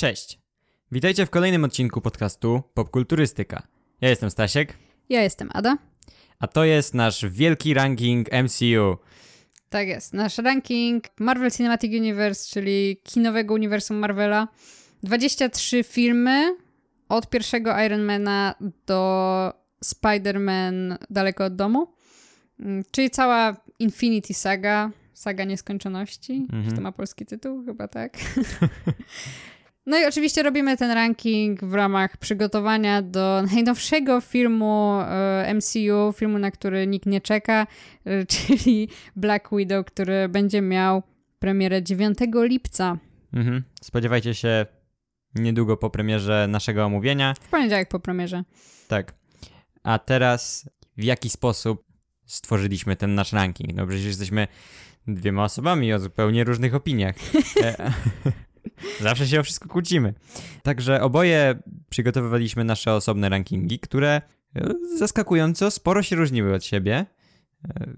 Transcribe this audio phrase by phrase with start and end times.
[0.00, 0.38] Cześć.
[0.92, 3.62] Witajcie w kolejnym odcinku podcastu Popkulturystyka.
[4.00, 4.74] Ja jestem Stasiek,
[5.08, 5.76] Ja jestem Ada.
[6.38, 8.96] a to jest nasz wielki ranking MCU.
[9.68, 10.14] Tak jest.
[10.14, 14.48] Nasz ranking Marvel Cinematic Universe, czyli kinowego uniwersum Marvela.
[15.02, 16.56] 23 filmy
[17.08, 18.54] od pierwszego Ironmana
[18.86, 19.52] do
[19.84, 21.92] Spider-Man Daleko od domu.
[22.60, 26.32] Mm, Czyli cała Infinity Saga, Saga Nieskończoności.
[26.32, 26.68] Mhm.
[26.68, 27.64] Czy to ma polski tytuł?
[27.64, 28.18] Chyba tak.
[29.86, 36.38] No i oczywiście robimy ten ranking w ramach przygotowania do najnowszego filmu e, MCU, filmu,
[36.38, 37.66] na który nikt nie czeka,
[38.04, 41.02] e, czyli Black Widow, który będzie miał
[41.38, 42.98] premierę 9 lipca.
[43.32, 43.62] Mhm.
[43.82, 44.66] Spodziewajcie się
[45.34, 47.34] niedługo po premierze naszego omówienia.
[47.40, 48.44] W poniedziałek po premierze.
[48.88, 49.14] Tak.
[49.82, 51.84] A teraz w jaki sposób
[52.26, 53.74] stworzyliśmy ten nasz ranking?
[53.74, 54.48] No przecież jesteśmy
[55.06, 57.16] dwiema osobami o zupełnie różnych opiniach.
[59.00, 60.14] Zawsze się o wszystko kłócimy.
[60.62, 61.54] Także oboje
[61.90, 64.22] przygotowywaliśmy nasze osobne rankingi, które
[64.56, 67.06] e, zaskakująco sporo się różniły od siebie.
[67.64, 67.90] E,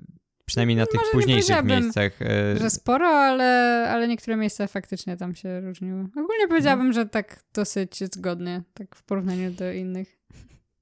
[0.44, 2.22] Przynajmniej na tych Może nie późniejszych miejscach.
[2.22, 3.44] e, Że sporo, ale,
[3.90, 6.00] ale niektóre miejsca faktycznie tam się różniły.
[6.16, 10.18] Ogólnie powiedziałabym, że tak dosyć zgodnie, tak w porównaniu do innych.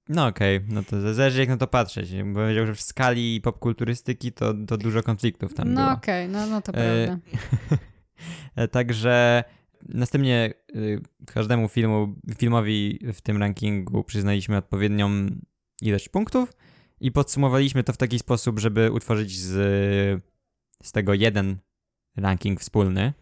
[0.08, 2.12] No okej, no to zależy jak na to patrzeć.
[2.12, 5.92] Bym powiedział, że w skali popkulturystyki to, to dużo konfliktów tam no było.
[5.92, 7.19] okej, no, no to prawda.
[8.70, 9.45] Także
[9.89, 15.11] następnie y, każdemu filmu, filmowi w tym rankingu przyznaliśmy odpowiednią
[15.83, 16.53] ilość punktów
[17.00, 20.23] i podsumowaliśmy to w taki sposób, żeby utworzyć z,
[20.83, 21.58] z tego jeden
[22.17, 23.12] ranking wspólny.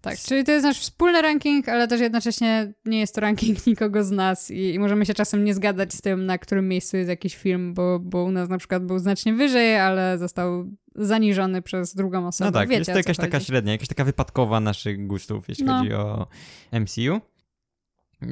[0.00, 4.04] Tak, czyli to jest nasz wspólny ranking, ale też jednocześnie nie jest to ranking nikogo
[4.04, 7.08] z nas i, i możemy się czasem nie zgadzać z tym, na którym miejscu jest
[7.08, 11.94] jakiś film, bo, bo u nas na przykład był znacznie wyżej, ale został zaniżony przez
[11.94, 12.50] drugą osobę.
[12.50, 15.78] No tak, Wiecie, jest to jakaś taka średnia, jakaś taka wypadkowa naszych gustów, jeśli No.
[15.78, 16.26] chodzi o
[16.72, 17.20] MCU.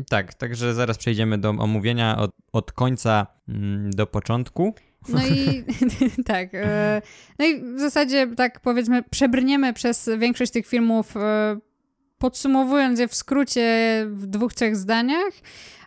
[0.08, 4.74] Tak, także zaraz przejdziemy do omówienia od, od końca mm, do początku.
[5.08, 5.64] No i
[6.24, 6.48] tak.
[6.52, 7.02] e,
[7.38, 11.58] No i w zasadzie tak powiedzmy, przebrniemy przez większość tych filmów, e,
[12.18, 15.32] podsumowując je w skrócie w dwóch, trzech zdaniach,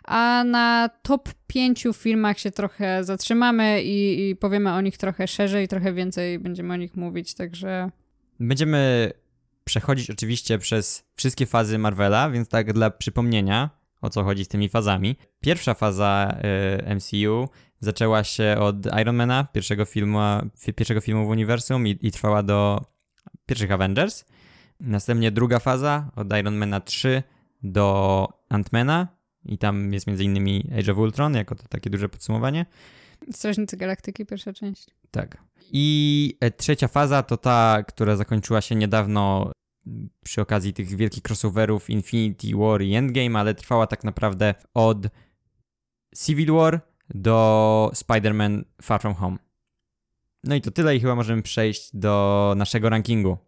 [0.04, 5.68] a na top pięciu filmach się trochę zatrzymamy i, i powiemy o nich trochę szerzej,
[5.68, 7.90] trochę więcej będziemy o nich mówić, także
[8.40, 9.12] Będziemy
[9.64, 13.70] przechodzić oczywiście przez wszystkie fazy Marvela, więc tak dla przypomnienia,
[14.00, 15.16] o co chodzi z tymi fazami.
[15.40, 16.36] Pierwsza faza
[16.90, 17.48] y, MCU
[17.82, 20.18] zaczęła się od Ironmana, pierwszego filmu,
[20.58, 22.84] fi- pierwszego filmu w uniwersum i, i trwała do
[23.46, 24.24] pierwszych Avengers.
[24.80, 27.22] Następnie druga faza od Ironmana 3
[27.62, 29.06] do Ant-Mana
[29.44, 32.66] i tam jest między innymi Age of Ultron, jako to takie duże podsumowanie.
[33.32, 34.86] Strażnicy Galaktyki, pierwsza część.
[35.10, 35.38] Tak.
[35.72, 39.52] I e, trzecia faza to ta, która zakończyła się niedawno
[40.24, 45.06] przy okazji tych wielkich crossoverów Infinity War i Endgame, ale trwała tak naprawdę od
[46.16, 46.80] Civil War
[47.14, 49.36] do Spider-Man Far From Home.
[50.44, 53.38] No i to tyle i chyba możemy przejść do naszego rankingu.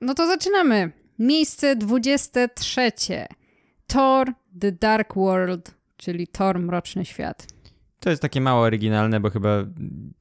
[0.00, 0.92] No to zaczynamy.
[1.18, 2.92] Miejsce 23.
[3.86, 7.46] Thor The Dark World, czyli Thor Mroczny Świat.
[8.00, 9.64] To jest takie mało oryginalne, bo chyba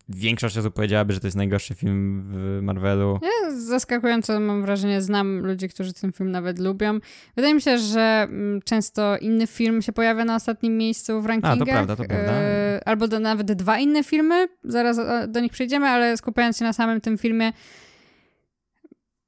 [0.09, 3.19] większość osób powiedziałaby, że to jest najgorszy film w Marvelu.
[3.23, 6.99] Ja zaskakująco mam wrażenie, znam ludzi, którzy ten film nawet lubią.
[7.35, 11.67] Wydaje mi się, że mm, często inny film się pojawia na ostatnim miejscu w rankingach.
[11.67, 12.31] prawda, to prawda.
[12.31, 16.65] E, albo do, nawet dwa inne filmy, zaraz e, do nich przejdziemy, ale skupiając się
[16.65, 17.53] na samym tym filmie.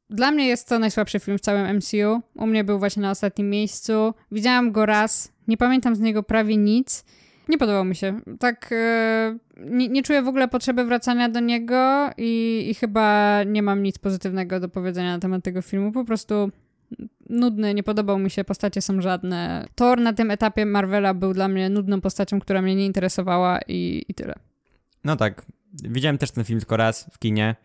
[0.09, 2.21] Dla mnie jest to najsłabszy film w całym MCU.
[2.35, 4.13] U mnie był właśnie na ostatnim miejscu.
[4.31, 7.05] Widziałam go raz, nie pamiętam z niego prawie nic.
[7.49, 8.21] Nie podobał mi się.
[8.39, 13.61] Tak, e, nie, nie czuję w ogóle potrzeby wracania do niego i, i chyba nie
[13.63, 15.91] mam nic pozytywnego do powiedzenia na temat tego filmu.
[15.91, 16.51] Po prostu
[17.29, 19.65] nudny, nie podobał mi się, postacie są żadne.
[19.75, 24.05] Thor na tym etapie Marvela był dla mnie nudną postacią, która mnie nie interesowała i,
[24.07, 24.33] i tyle.
[25.03, 27.55] No tak, widziałem też ten film tylko raz w kinie.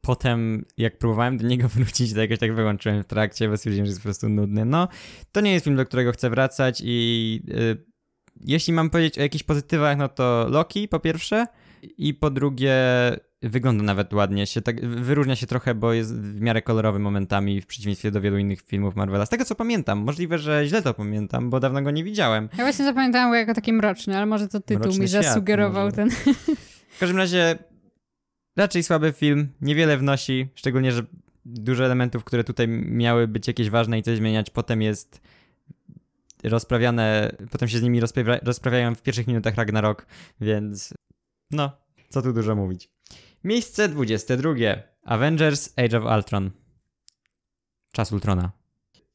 [0.00, 3.90] Potem, jak próbowałem do niego wrócić, to jakoś tak wyłączyłem w trakcie, bo stwierdziłem, że
[3.90, 4.64] jest po prostu nudny.
[4.64, 4.88] No,
[5.32, 7.95] to nie jest film, do którego chcę wracać i y,
[8.44, 11.46] jeśli mam powiedzieć o jakichś pozytywach, no to Loki po pierwsze
[11.98, 12.74] i po drugie
[13.42, 17.66] wygląda nawet ładnie, się tak, wyróżnia się trochę, bo jest w miarę kolorowy momentami w
[17.66, 19.26] przeciwieństwie do wielu innych filmów Marvela.
[19.26, 22.48] Z tego co pamiętam, możliwe, że źle to pamiętam, bo dawno go nie widziałem.
[22.58, 25.96] Ja właśnie zapamiętałam go jako taki mroczny, ale może to tytuł Mroczny mi zasugerował może.
[25.96, 26.10] ten.
[26.90, 27.58] W każdym razie
[28.56, 31.02] raczej słaby film, niewiele wnosi, szczególnie, że
[31.44, 35.20] dużo elementów, które tutaj miały być jakieś ważne i coś zmieniać, potem jest
[36.48, 40.06] rozprawiane, potem się z nimi rozprawia, rozprawiają w pierwszych minutach Ragnarok,
[40.40, 40.94] więc
[41.50, 41.70] no,
[42.08, 42.90] co tu dużo mówić.
[43.44, 44.54] Miejsce 22.
[45.02, 46.50] Avengers Age of Ultron.
[47.92, 48.52] Czas Ultrona.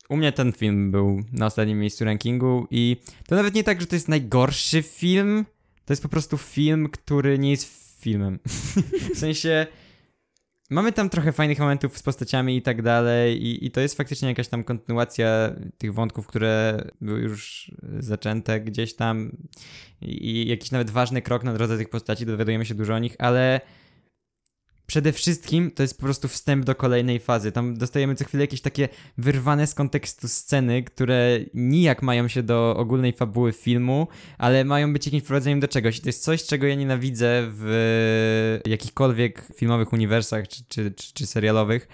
[0.10, 2.98] u mnie ten film był na ostatnim miejscu rankingu i
[3.28, 5.46] to nawet nie tak, że to jest najgorszy film,
[5.86, 8.40] to jest po prostu film, który nie jest filmem.
[9.16, 9.68] w sensie
[10.72, 14.30] mamy tam trochę fajnych momentów z postaciami i tak dalej i, i to jest faktycznie
[14.30, 19.32] jakaś tam kontynuacja tych wątków, które były już zaczęte gdzieś tam
[20.02, 23.16] i, i jakiś nawet ważny krok na drodze tych postaci, dowiadujemy się dużo o nich,
[23.20, 23.62] ale
[24.92, 27.52] przede wszystkim to jest po prostu wstęp do kolejnej fazy.
[27.52, 32.76] Tam dostajemy co chwilę jakieś takie wyrwane z kontekstu sceny, które nijak mają się do
[32.78, 34.08] ogólnej fabuły filmu,
[34.38, 35.98] ale mają być jakimś wprowadzeniem do czegoś.
[35.98, 41.28] I to jest coś, czego ja nienawidzę w jakichkolwiek filmowych uniwersach czy, czy, czy, czy
[41.28, 41.88] serialowych,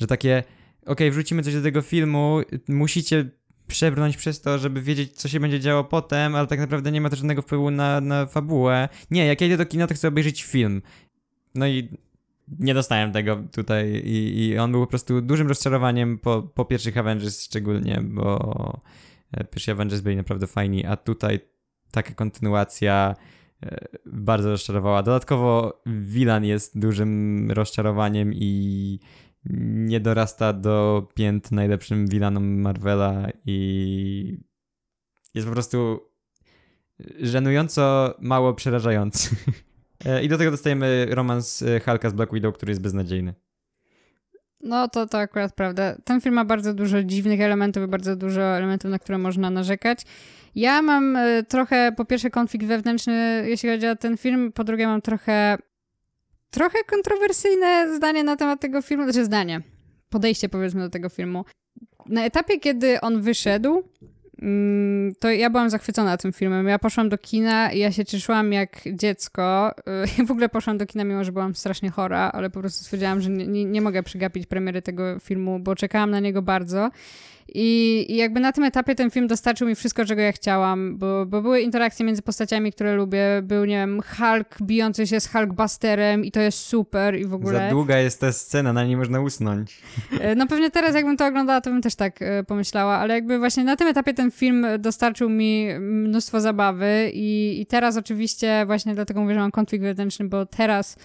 [0.00, 0.42] że takie
[0.86, 3.30] okay, wrzucimy coś do tego filmu, musicie
[3.66, 7.10] przebrnąć przez to, żeby wiedzieć, co się będzie działo potem, ale tak naprawdę nie ma
[7.10, 8.88] to żadnego wpływu na, na fabułę.
[9.10, 10.82] Nie, jak ja idę do kina, to chcę obejrzeć film.
[11.54, 11.88] No i
[12.58, 16.98] nie dostałem tego tutaj i, i on był po prostu dużym rozczarowaniem po, po pierwszych
[16.98, 18.80] Avengers szczególnie, bo
[19.32, 21.40] e, pierwsi Avengers byli naprawdę fajni, a tutaj
[21.90, 23.14] taka kontynuacja
[23.62, 25.02] e, bardzo rozczarowała.
[25.02, 29.00] Dodatkowo Wilan jest dużym rozczarowaniem i
[29.60, 34.38] nie dorasta do pięt najlepszym Wilanom Marvela i
[35.34, 36.00] jest po prostu
[37.20, 39.36] żenująco mało przerażający.
[40.04, 43.34] E, I do tego dostajemy romans e, Hulka z Black Widow, który jest beznadziejny.
[44.62, 45.96] No to to akurat prawda.
[46.04, 50.02] Ten film ma bardzo dużo dziwnych elementów i bardzo dużo elementów, na które można narzekać.
[50.54, 54.86] Ja mam e, trochę, po pierwsze, konflikt wewnętrzny, jeśli chodzi o ten film, po drugie,
[54.86, 55.58] mam trochę,
[56.50, 59.60] trochę kontrowersyjne zdanie na temat tego filmu, znaczy zdanie,
[60.10, 61.44] podejście powiedzmy do tego filmu.
[62.06, 63.82] Na etapie, kiedy on wyszedł,
[65.18, 66.68] to ja byłam zachwycona tym filmem.
[66.68, 69.72] Ja poszłam do kina i ja się cieszyłam jak dziecko.
[70.18, 73.20] Ja w ogóle poszłam do kina, mimo że byłam strasznie chora, ale po prostu stwierdziłam,
[73.20, 76.90] że nie, nie mogę przegapić premiery tego filmu, bo czekałam na niego bardzo.
[77.54, 81.26] I, I, jakby na tym etapie ten film dostarczył mi wszystko, czego ja chciałam, bo,
[81.26, 83.42] bo były interakcje między postaciami, które lubię.
[83.42, 87.58] Był, nie wiem, Hulk bijący się z Hulkbusterem i to jest super i w ogóle...
[87.58, 89.80] Za długa jest ta scena, na niej można usnąć.
[90.20, 93.38] E, no pewnie teraz jakbym to oglądała, to bym też tak e, pomyślała, ale jakby
[93.38, 98.94] właśnie na tym etapie ten film dostarczył mi mnóstwo zabawy i, i teraz oczywiście właśnie
[98.94, 100.96] dlatego mówię, że mam konflikt wewnętrzny, bo teraz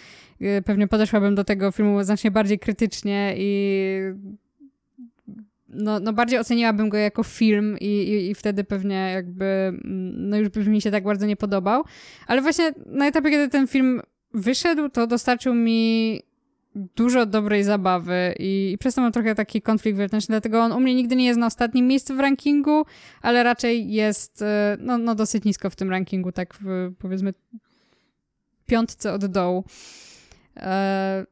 [0.41, 3.99] e, pewnie podeszłabym do tego filmu znacznie bardziej krytycznie i
[5.73, 10.37] no, no bardziej oceniłabym go jako film i, i, i, wtedy pewnie jakby, mm, no
[10.37, 11.83] już by mi się tak bardzo nie podobał.
[12.27, 14.01] Ale właśnie na etapie, kiedy ten film
[14.33, 16.21] wyszedł, to dostarczył mi
[16.75, 20.79] dużo dobrej zabawy i, i przez to mam trochę taki konflikt wewnętrzny, dlatego on u
[20.79, 22.85] mnie nigdy nie jest na ostatnim miejscu w rankingu,
[23.21, 27.33] ale raczej jest e, no, no dosyć nisko w tym rankingu, tak w, powiedzmy
[28.65, 29.63] piątce od dołu.
[30.57, 31.25] E,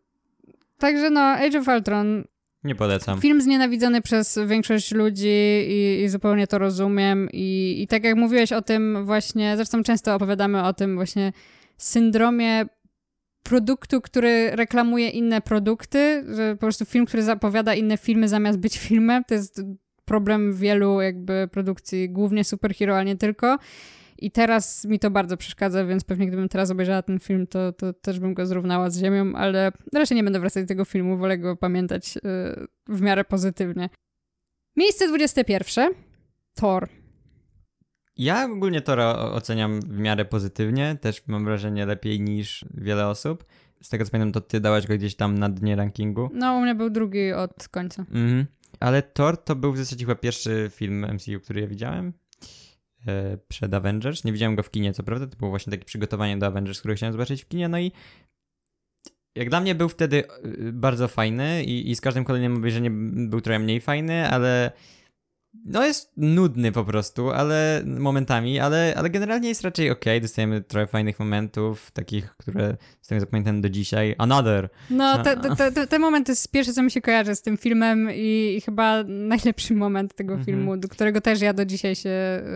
[0.77, 2.23] także no, Age of Ultron
[2.63, 3.21] nie polecam.
[3.21, 7.29] Film znienawidzony przez większość ludzi i, i zupełnie to rozumiem.
[7.33, 11.33] I, I tak jak mówiłeś o tym właśnie, zresztą często opowiadamy o tym właśnie
[11.77, 12.65] syndromie
[13.43, 18.77] produktu, który reklamuje inne produkty, że po prostu film, który zapowiada inne filmy zamiast być
[18.77, 19.61] filmem, to jest
[20.05, 23.57] problem wielu jakby produkcji, głównie superhero, ale nie tylko.
[24.21, 27.93] I teraz mi to bardzo przeszkadza, więc pewnie gdybym teraz obejrzała ten film, to, to
[27.93, 31.37] też bym go zrównała z ziemią, ale raczej nie będę wracać do tego filmu, wolę
[31.37, 32.21] go pamiętać yy,
[32.87, 33.89] w miarę pozytywnie.
[34.75, 35.93] Miejsce 21.
[36.53, 36.87] Thor.
[38.17, 43.45] Ja ogólnie Tora oceniam w miarę pozytywnie, też mam wrażenie lepiej niż wiele osób.
[43.81, 46.29] Z tego co pamiętam, to ty dałaś go gdzieś tam na dnie rankingu.
[46.33, 48.01] No, u mnie był drugi od końca.
[48.01, 48.45] Mhm.
[48.79, 52.13] Ale Thor to był w zasadzie chyba pierwszy film MCU, który ja widziałem.
[53.07, 54.23] E, przed Avengers.
[54.23, 56.95] Nie widziałem go w kinie, co prawda, to było właśnie takie przygotowanie do Avengers, które
[56.95, 57.91] chciałem zobaczyć w kinie, no i
[59.35, 60.31] jak dla mnie był wtedy e,
[60.71, 64.71] bardzo fajny i, i z każdym kolejnym obejrzeniem był trochę mniej fajny, ale
[65.53, 70.05] no jest nudny po prostu, ale momentami, ale, ale generalnie jest raczej ok.
[70.21, 74.15] Dostajemy trochę fajnych momentów, takich, które zostają zapamiętane do dzisiaj.
[74.17, 74.69] Another!
[74.89, 78.09] No, te, te, te, te momenty jest pierwsze, co mi się kojarzy z tym filmem
[78.13, 80.45] i, i chyba najlepszy moment tego mhm.
[80.45, 82.11] filmu, do którego też ja do dzisiaj się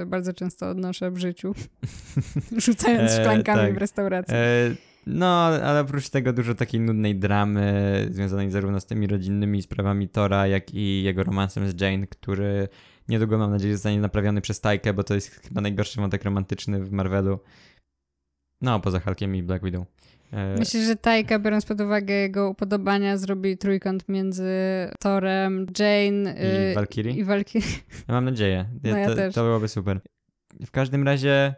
[0.05, 1.55] bardzo często odnoszę w życiu.
[2.57, 3.73] Rzucając e, szklankami tak.
[3.73, 4.35] w restauracji.
[4.35, 4.75] E,
[5.05, 10.47] no, ale oprócz tego dużo takiej nudnej dramy związanej zarówno z tymi rodzinnymi sprawami Tora,
[10.47, 12.67] jak i jego romansem z Jane, który
[13.07, 16.91] niedługo mam nadzieję zostanie naprawiony przez Tajkę, bo to jest chyba najgorszy wątek romantyczny w
[16.91, 17.39] Marvelu.
[18.61, 19.85] No, poza Hulkiem i Black Widow.
[20.31, 20.55] E...
[20.59, 24.51] Myślę, że Tajka, biorąc pod uwagę jego upodobania, zrobi trójkąt między
[24.99, 27.13] Torem, Jane i y, Valkyrie.
[27.13, 27.67] I Valkyrie.
[28.07, 28.65] Ja mam nadzieję.
[28.83, 29.35] No ja to, też.
[29.35, 29.99] to byłoby super.
[30.65, 31.55] W każdym razie,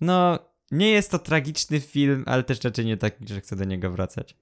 [0.00, 0.38] no,
[0.70, 4.36] nie jest to tragiczny film, ale też raczej nie taki, że chcę do niego wracać.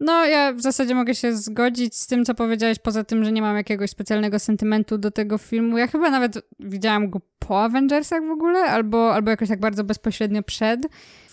[0.00, 3.42] No, ja w zasadzie mogę się zgodzić z tym, co powiedziałeś, poza tym, że nie
[3.42, 5.78] mam jakiegoś specjalnego sentymentu do tego filmu.
[5.78, 10.42] Ja chyba nawet widziałam go po Avengersach w ogóle, albo, albo jakoś tak bardzo bezpośrednio
[10.42, 10.80] przed,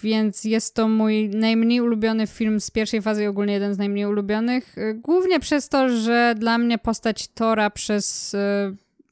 [0.03, 4.05] więc jest to mój najmniej ulubiony film z pierwszej fazy i ogólnie jeden z najmniej
[4.05, 4.77] ulubionych.
[4.77, 8.37] Y, Głównie przez to, że dla mnie postać Tora przez y,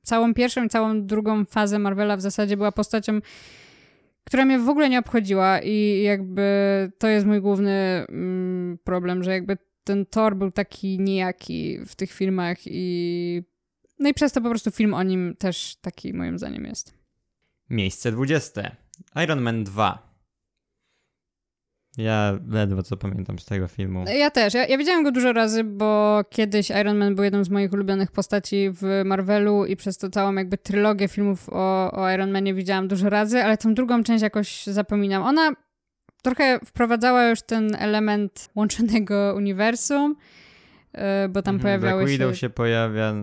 [0.04, 3.20] całą pierwszą i całą drugą fazę Marvela w zasadzie była postacią
[4.28, 6.42] która mnie w ogóle nie obchodziła i jakby
[6.98, 12.12] to jest mój główny mm, problem, że jakby ten Thor był taki nijaki w tych
[12.12, 13.44] filmach i
[14.00, 16.94] no i przez to po prostu film o nim też taki moim zdaniem jest.
[17.70, 18.76] Miejsce 20.
[19.24, 20.07] Iron Man 2.
[21.98, 24.06] Ja ledwo co pamiętam z tego filmu.
[24.20, 24.54] Ja też.
[24.54, 28.12] Ja, ja widziałam go dużo razy, bo kiedyś Iron Man był jedną z moich ulubionych
[28.12, 32.88] postaci w Marvelu i przez to całą jakby trylogię filmów o, o Iron Manie widziałam
[32.88, 35.24] dużo razy, ale tą drugą część jakoś zapominam.
[35.24, 35.52] Ona
[36.24, 40.16] trochę wprowadzała już ten element łączonego uniwersum,
[40.94, 42.18] yy, bo tam Mhm, pojawiały Black się...
[42.18, 43.14] Widow się pojawia,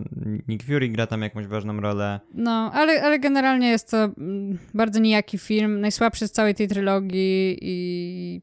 [0.49, 2.21] Nick Fury gra tam jakąś ważną rolę.
[2.35, 7.59] No, ale, ale generalnie jest to mm, bardzo nijaki film, najsłabszy z całej tej trylogii
[7.63, 8.43] i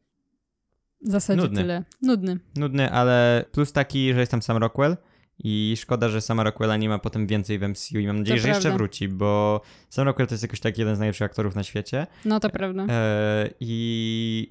[1.05, 1.61] w zasadzie Nudny.
[1.61, 1.83] tyle.
[2.01, 2.39] Nudny.
[2.55, 4.97] Nudny, ale plus taki, że jest tam sam Rockwell
[5.43, 8.47] i szkoda, że sama Rockwella nie ma potem więcej w MCU i mam nadzieję, że
[8.47, 8.77] jeszcze prawda.
[8.77, 12.39] wróci, bo sam Rockwell to jest jakoś taki jeden z najlepszych aktorów na świecie No
[12.39, 12.85] to prawda.
[12.89, 14.47] e, i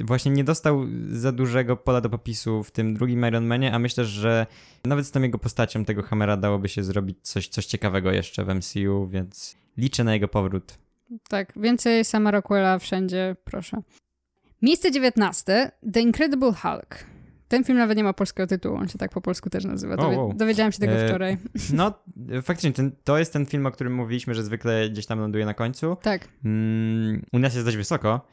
[0.00, 3.78] e, właśnie nie dostał za dużego pola do popisu w tym drugim Iron Manie, a
[3.78, 4.46] myślę, że
[4.84, 8.48] nawet z tą jego postacią tego Hammera dałoby się zrobić coś, coś ciekawego jeszcze w
[8.54, 10.78] MCU, więc liczę na jego powrót.
[11.28, 13.82] Tak, więcej sama Rockwella wszędzie, proszę.
[14.62, 15.70] Miejsce 19.
[15.92, 17.04] The Incredible Hulk.
[17.48, 19.94] Ten film nawet nie ma polskiego tytułu, on się tak po polsku też nazywa.
[19.94, 20.34] O, Dowie- wow.
[20.34, 21.36] Dowiedziałam się tego E, wczoraj.
[21.72, 21.92] No,
[22.42, 25.54] faktycznie, ten, to jest ten film, o którym mówiliśmy, że zwykle gdzieś tam ląduje na
[25.54, 25.96] końcu.
[26.02, 28.26] Tak, Mm, u nas jest dość wysoko.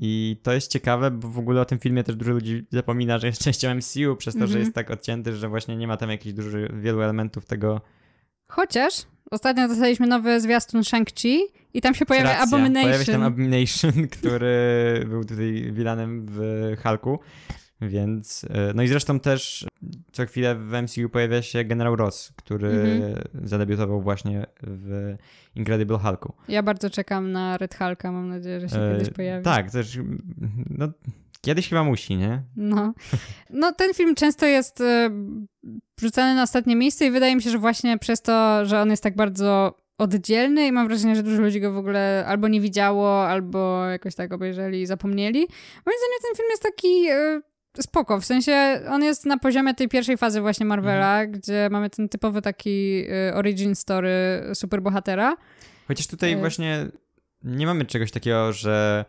[0.00, 3.26] I to jest ciekawe, bo w ogóle o tym filmie też dużo ludzi zapomina, że
[3.26, 4.60] jest częścią MCU, przez to, że Mhm.
[4.60, 7.80] jest tak odcięty, że właśnie nie ma tam jakichś dużych, wielu elementów tego.
[8.48, 8.94] Chociaż
[9.30, 11.38] ostatnio dostaliśmy nowy zwiastun Shang-Chi
[11.74, 12.82] i tam się pojawia Racja, Abomination.
[12.82, 16.40] Pojawia się tam Abomination, który był tutaj vilanem w
[16.82, 17.18] Hulku,
[17.80, 18.46] więc...
[18.50, 19.66] e, No i zresztą też
[20.12, 23.28] co chwilę w MCU pojawia się Generał Ross, który Mhm.
[23.48, 25.14] zadebiutował właśnie w
[25.54, 26.32] Incredible Hulku.
[26.48, 29.44] Ja bardzo czekam na Red Hulka, mam nadzieję, że się E, kiedyś pojawi.
[29.44, 29.98] Tak, też...
[30.70, 30.88] No,
[31.44, 32.42] kiedyś chyba musi, nie?
[32.56, 32.94] No.
[33.50, 34.82] no, ten film często jest
[35.98, 39.02] wrzucany na ostatnie miejsce i wydaje mi się, że właśnie przez to, że on jest
[39.02, 43.28] tak bardzo oddzielny i mam wrażenie, że dużo ludzi go w ogóle albo nie widziało,
[43.28, 45.38] albo jakoś tak obejrzeli i zapomnieli.
[45.86, 47.42] Moim zdaniem ten film jest taki e,
[47.82, 52.08] spoko, w sensie on jest na poziomie tej pierwszej fazy właśnie Marvela, gdzie mamy ten
[52.08, 55.36] typowy taki e, origin story superbohatera.
[55.88, 56.86] Chociaż tutaj właśnie
[57.42, 59.04] nie mamy czegoś takiego, że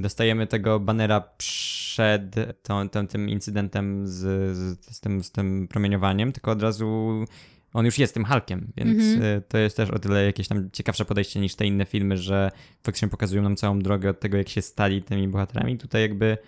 [0.00, 4.16] dostajemy tego banera przed tą, tą, tym incydentem z,
[4.56, 7.24] z, z, tym, z tym promieniowaniem, tylko od razu
[7.72, 9.38] on już jest tym Hulkiem, więc Mhm.
[9.38, 12.50] e, to jest też o tyle jakieś tam ciekawsze podejście niż te inne filmy, że
[12.82, 15.78] faktycznie pokazują nam całą drogę od tego, jak się stali tymi bohaterami.
[15.78, 16.38] Tutaj jakby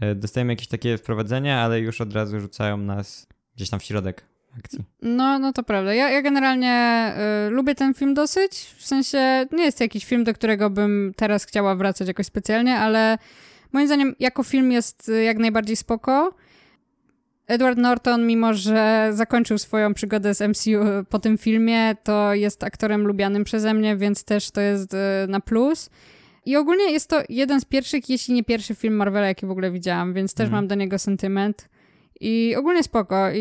[0.00, 4.31] e, dostajemy jakieś takie wprowadzenia, ale już od razu rzucają nas gdzieś tam w środek
[4.58, 4.78] akcji.
[5.02, 5.94] No, no to prawda.
[5.94, 7.06] Ja, ja generalnie
[7.48, 8.74] y, lubię ten film dosyć.
[8.78, 12.78] W sensie nie jest to jakiś film, do którego bym teraz chciała wracać jakoś specjalnie,
[12.78, 13.18] ale
[13.72, 16.34] moim zdaniem jako film jest y, jak najbardziej spoko.
[17.46, 23.06] Edward Norton, mimo że zakończył swoją przygodę z MCU po tym filmie, to jest aktorem
[23.06, 24.96] lubianym przeze mnie, więc też to jest y,
[25.28, 25.90] na plus.
[26.46, 29.70] I ogólnie jest to jeden z pierwszych, jeśli nie pierwszy film Marvela, jaki w ogóle
[29.70, 30.62] widziałam, więc też Mhm.
[30.62, 31.68] mam do niego sentyment.
[32.22, 33.30] I ogólnie spoko.
[33.34, 33.38] I,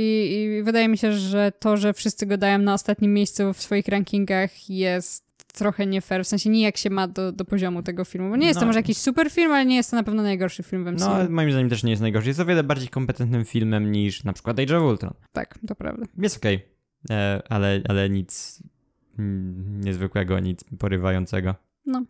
[0.59, 3.87] I wydaje mi się, że to, że wszyscy go dają na ostatnim miejscu w swoich
[3.87, 6.23] rankingach jest trochę nie fair.
[6.23, 8.29] W sensie nijak się ma do, do poziomu tego filmu.
[8.29, 8.67] Bo nie jest to No.
[8.67, 11.05] może jakiś super film, ale nie jest to na pewno najgorszy film w MCU.
[11.09, 12.27] No, moim zdaniem też nie jest najgorszy.
[12.29, 15.13] Jest o wiele bardziej kompetentnym filmem niż na przykład Age of Ultron.
[15.31, 16.05] Tak, to prawda.
[16.17, 16.65] Jest okej,
[17.09, 18.59] e, ale, ale nic
[19.83, 21.55] niezwykłego, nic porywającego.
[21.85, 22.05] No.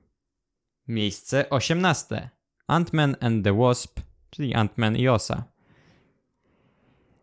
[0.87, 2.29] Miejsce 18.
[2.67, 3.99] Ant-Man and the Wasp,
[4.29, 5.43] czyli Ant-Man i Osa.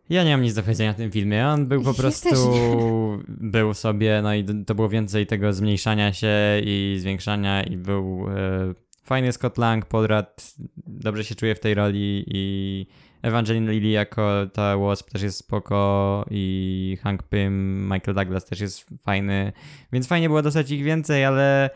[0.09, 1.47] Ja nie mam nic do powiedzenia o tym filmie.
[1.47, 2.29] On był po prostu.
[3.27, 8.73] Był sobie, no i to było więcej tego zmniejszania się i zwiększania, i był e,
[9.03, 12.85] fajny Scott Lang, Rudd dobrze się czuje w tej roli, i
[13.21, 18.85] Evangeline Lilly jako ta Wasp też jest spoko, i Hank Pym, Michael Douglas też jest
[19.01, 19.53] fajny,
[19.91, 21.69] więc fajnie było dostać ich więcej, ale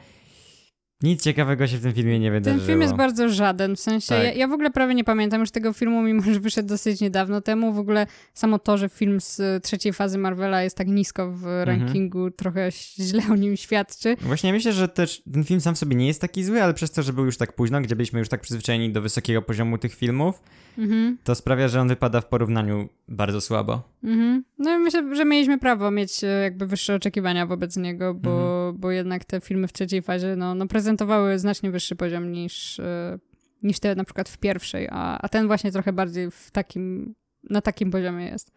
[1.03, 2.59] Nic ciekawego się w tym filmie nie wydarzyło.
[2.59, 4.23] Ten film jest bardzo żaden, w sensie Tak.
[4.23, 7.41] ja, ja w ogóle prawie nie pamiętam już tego filmu, mimo że wyszedł dosyć niedawno
[7.41, 7.73] temu.
[7.73, 11.45] W ogóle samo to, że film z y, trzeciej fazy Marvela jest tak nisko w
[11.47, 11.65] Mhm.
[11.79, 12.69] rankingu, trochę
[12.99, 14.15] źle o nim świadczy.
[14.21, 16.91] Właśnie myślę, że też ten film sam w sobie nie jest taki zły, ale przez
[16.91, 19.95] to, że był już tak późno, gdzie byliśmy już tak przyzwyczajeni do wysokiego poziomu tych
[19.95, 20.43] filmów,
[20.77, 23.81] Mhm, to sprawia, że on wypada w porównaniu bardzo słabo.
[24.03, 24.43] mhm.
[24.57, 28.91] No i myślę, że mieliśmy prawo mieć e, jakby wyższe oczekiwania wobec niego, bo, Bo
[28.91, 33.19] jednak te filmy w trzeciej fazie no, no prezentowały znacznie wyższy poziom niż, e,
[33.63, 37.15] niż te na przykład w pierwszej, a, a ten właśnie trochę bardziej w takim,
[37.49, 38.51] na takim poziomie jest.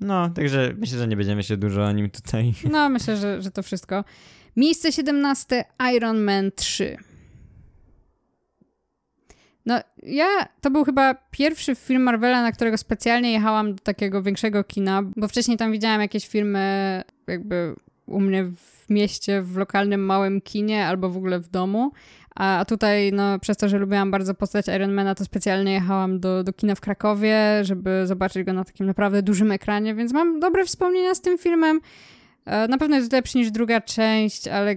[0.00, 2.52] No, także myślę, że nie będziemy się dużo o nim tutaj.
[2.70, 4.04] No, myślę, że, że to wszystko.
[4.56, 5.64] Miejsce 17
[5.96, 6.96] Iron Man 3.
[9.66, 10.26] No, ja
[10.60, 15.28] to był chyba pierwszy film Marvela, na którego specjalnie jechałam do takiego większego kina, bo
[15.28, 17.74] wcześniej tam widziałam jakieś filmy jakby
[18.10, 21.92] u mnie w mieście, w lokalnym małym kinie albo w ogóle w domu.
[22.36, 26.52] A tutaj, no, przez to, że lubiłam bardzo postać Ironmana, to specjalnie jechałam do, do
[26.52, 31.14] kina w Krakowie, żeby zobaczyć go na takim naprawdę dużym ekranie, więc mam dobre wspomnienia
[31.14, 31.80] z tym filmem.
[32.46, 34.74] E, Na pewno jest lepszy niż druga część, ale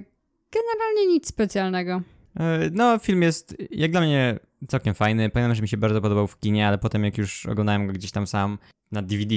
[0.52, 2.02] generalnie nic specjalnego.
[2.40, 5.30] E, No, film jest jak dla mnie całkiem fajny.
[5.30, 8.12] Pamiętam, że mi się bardzo podobał w kinie, ale potem jak już oglądałem go gdzieś
[8.12, 8.58] tam sam
[8.92, 9.36] na DVD,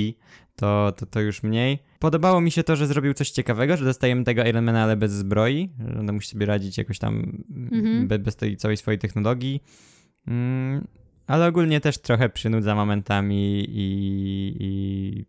[0.56, 1.78] to, to, to już mniej.
[2.06, 5.70] Podobało mi się to, że zrobił coś ciekawego, że dostajemy tego Ironmana, ale bez zbroi,
[5.92, 8.08] że on musi sobie radzić jakoś tam Mhm.
[8.08, 9.62] be, bez tej całej swojej technologii.
[10.26, 10.86] Mm,
[11.26, 15.24] ale ogólnie też trochę przynudza momentami i, i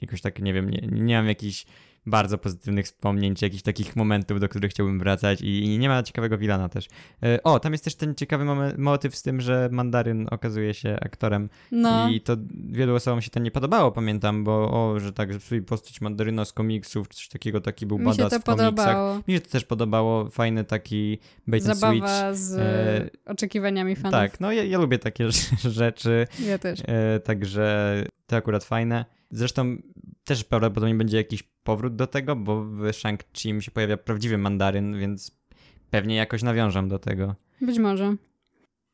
[0.00, 1.66] jakoś tak, nie wiem, nie, nie mam jakichś
[2.06, 6.02] bardzo pozytywnych wspomnień, czy jakichś takich momentów, do których chciałbym wracać i, i nie ma
[6.02, 6.88] ciekawego Wilana też.
[7.22, 10.96] E, O, tam jest też ten ciekawy moment, motyw z tym, że Mandaryn okazuje się
[11.00, 12.36] aktorem No, i to
[12.70, 16.52] wielu osobom się to nie podobało, pamiętam, bo o, że tak, zepsuli postać Mandaryna z
[16.52, 18.42] komiksów, czy coś takiego, taki był badass w komiksach.
[18.44, 19.20] podobało.
[19.28, 22.06] Mi się to też podobało, fajny taki bait and switch.
[22.32, 24.12] Z e, oczekiwaniami fanów.
[24.12, 25.28] Tak, no ja, ja lubię takie
[25.80, 26.80] rzeczy, Ja też.
[26.86, 27.94] e, także
[28.26, 29.04] to akurat fajne.
[29.30, 29.76] Zresztą
[30.24, 34.98] też prawdopodobnie będzie jakiś powrót do tego, bo w Shang-Chi mi się pojawia prawdziwy mandaryn,
[34.98, 35.42] więc
[35.90, 37.34] pewnie jakoś nawiążę do tego.
[37.60, 38.16] Być może.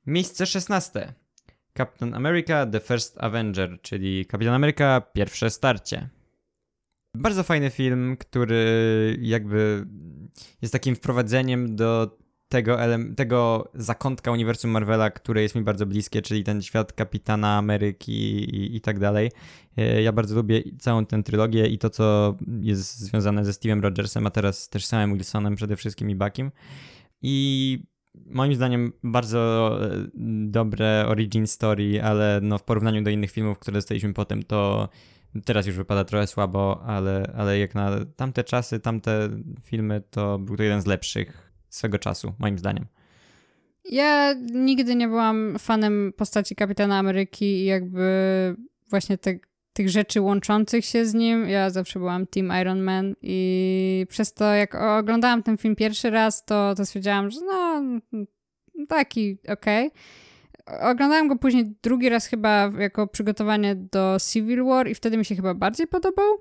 [0.06, 1.14] Miejsce 16.
[1.76, 6.08] Captain America The First Avenger, czyli Kapitan Ameryka Pierwsze Starcie.
[7.14, 9.86] Bardzo fajny film, który jakby
[10.62, 12.78] jest takim wprowadzeniem do tego,
[13.16, 18.76] tego zakątka uniwersum Marvela, które jest mi bardzo bliskie, czyli ten świat Kapitana Ameryki i,
[18.76, 19.30] i tak dalej.
[19.76, 24.26] E, Ja bardzo lubię całą tę trylogię i to, co jest związane ze Steve'em Rogersem,
[24.26, 26.50] a teraz też samym Wilsonem przede wszystkim i Buckiem.
[27.22, 27.78] I
[28.26, 29.90] moim zdaniem bardzo e,
[30.46, 34.88] dobre origin story, ale no w porównaniu do innych filmów, które dostaliśmy potem, to
[35.44, 39.28] teraz już wypada trochę słabo, ale, ale jak na tamte czasy, tamte
[39.62, 42.86] filmy, to był to jeden z lepszych swego czasu, moim zdaniem.
[43.84, 48.06] Ja nigdy nie byłam fanem postaci Kapitana Ameryki i jakby
[48.90, 49.38] właśnie te,
[49.72, 51.48] tych rzeczy łączących się z nim.
[51.48, 56.44] Ja zawsze byłam Team Iron Man i przez to jak oglądałam ten film pierwszy raz,
[56.44, 57.82] to, to stwierdziłam, że no
[58.88, 59.90] taki okej.
[60.80, 65.36] Oglądałam go później drugi raz chyba jako przygotowanie do Civil War i wtedy mi się
[65.36, 66.38] chyba bardziej podobał.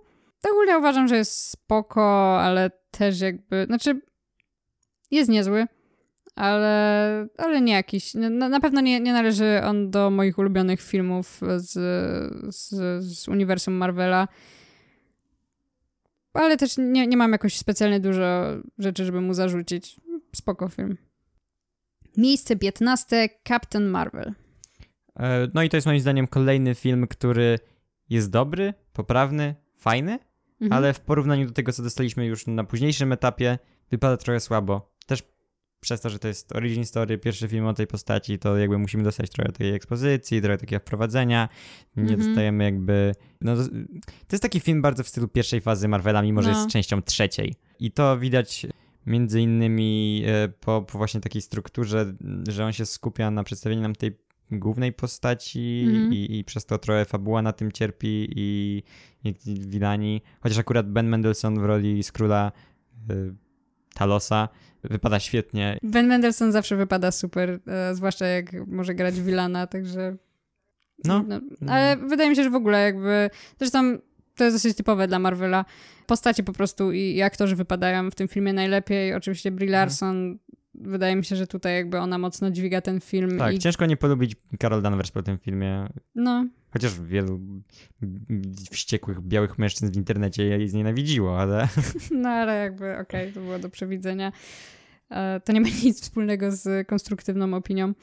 [0.51, 4.01] Ogólnie uważam, że jest spoko, ale też jakby, znaczy
[5.11, 5.67] jest niezły,
[6.35, 8.13] ale, ale nie jakiś.
[8.13, 11.71] Na, na pewno nie, nie należy on do moich ulubionych filmów z,
[12.55, 12.69] z,
[13.03, 14.27] z uniwersum Marvela.
[16.33, 18.43] Ale też nie, nie mam jakoś specjalnie dużo
[18.77, 19.95] rzeczy, żeby mu zarzucić.
[20.35, 20.97] Spoko film.
[22.17, 23.29] Miejsce 15.
[23.47, 24.33] Captain Marvel.
[25.19, 27.59] E, No i to jest moim zdaniem kolejny film, który
[28.09, 30.19] jest dobry, poprawny, fajny,
[30.61, 30.73] Mhm.
[30.73, 33.59] ale w porównaniu do tego, co dostaliśmy już na późniejszym etapie,
[33.91, 34.96] wypada trochę słabo.
[35.79, 39.03] Przez to, że to jest origin story, pierwszy film o tej postaci, to jakby musimy
[39.03, 41.49] dostać trochę tej ekspozycji, trochę takiego wprowadzenia.
[41.95, 42.19] Nie Mhm.
[42.19, 43.11] dostajemy jakby...
[43.41, 43.63] No, to
[44.31, 46.57] jest taki film bardzo w stylu pierwszej fazy Marvela, mimo że No.
[46.57, 47.55] jest częścią trzeciej.
[47.79, 48.67] I to widać
[49.05, 52.13] między innymi e, po, po właśnie takiej strukturze,
[52.47, 54.17] że on się skupia na przedstawieniu nam tej
[54.51, 56.13] głównej postaci Mhm.
[56.13, 58.83] i, i przez to trochę fabuła na tym cierpi i,
[59.23, 60.21] i Wilani.
[60.39, 62.51] Chociaż akurat Ben Mendelsohn w roli Skróla
[63.11, 63.33] y,
[63.97, 64.49] Talosa
[64.83, 65.77] wypada świetnie.
[65.83, 70.17] Ben Mendelsohn zawsze wypada super, e, zwłaszcza jak może grać Wilana, także...
[71.05, 71.25] No,
[71.67, 73.29] ale wydaje mi się, że w ogóle jakby...
[73.59, 73.97] Zresztą
[74.35, 75.65] to jest dosyć typowe dla Marvela.
[76.05, 79.13] Postacie po prostu i, i aktorzy wypadają w tym filmie najlepiej.
[79.13, 79.81] Oczywiście Brie Mhm.
[79.81, 80.37] Larson,
[80.75, 83.37] wydaje mi się, że tutaj jakby ona mocno dźwiga ten film.
[83.37, 85.87] tak, i, ciężko nie polubić Carol Danvers po tym filmie.
[86.15, 87.39] No, Chociaż wielu
[88.71, 91.67] wściekłych białych mężczyzn w internecie jej znienawidziło, ale
[92.21, 94.31] no ale jakby okej, to było do przewidzenia.
[95.11, 97.93] E, to nie ma nic wspólnego z konstruktywną opinią.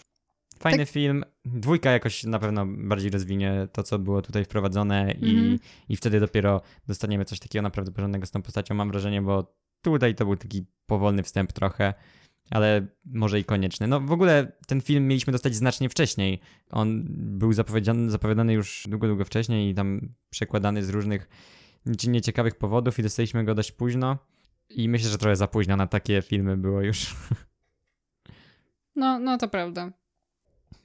[0.59, 1.25] Fajny Tak- film.
[1.45, 5.59] Dwójka jakoś na pewno bardziej rozwinie to, co było tutaj wprowadzone i, Mhm.
[5.89, 10.15] i wtedy dopiero dostaniemy coś takiego naprawdę porządnego z tą postacią, mam wrażenie, bo tutaj
[10.15, 11.95] to był taki powolny wstęp trochę,
[12.51, 13.87] ale może i konieczny.
[13.87, 16.41] No w ogóle ten film mieliśmy dostać znacznie wcześniej.
[16.71, 21.29] On był zapowiedziany, zapowiadany już długo, długo wcześniej i tam przekładany z różnych
[22.07, 24.19] nieciekawych powodów i dostaliśmy go dość późno.
[24.69, 27.15] I myślę, że trochę za późno na takie filmy było już.
[28.97, 29.93] No, no to prawda.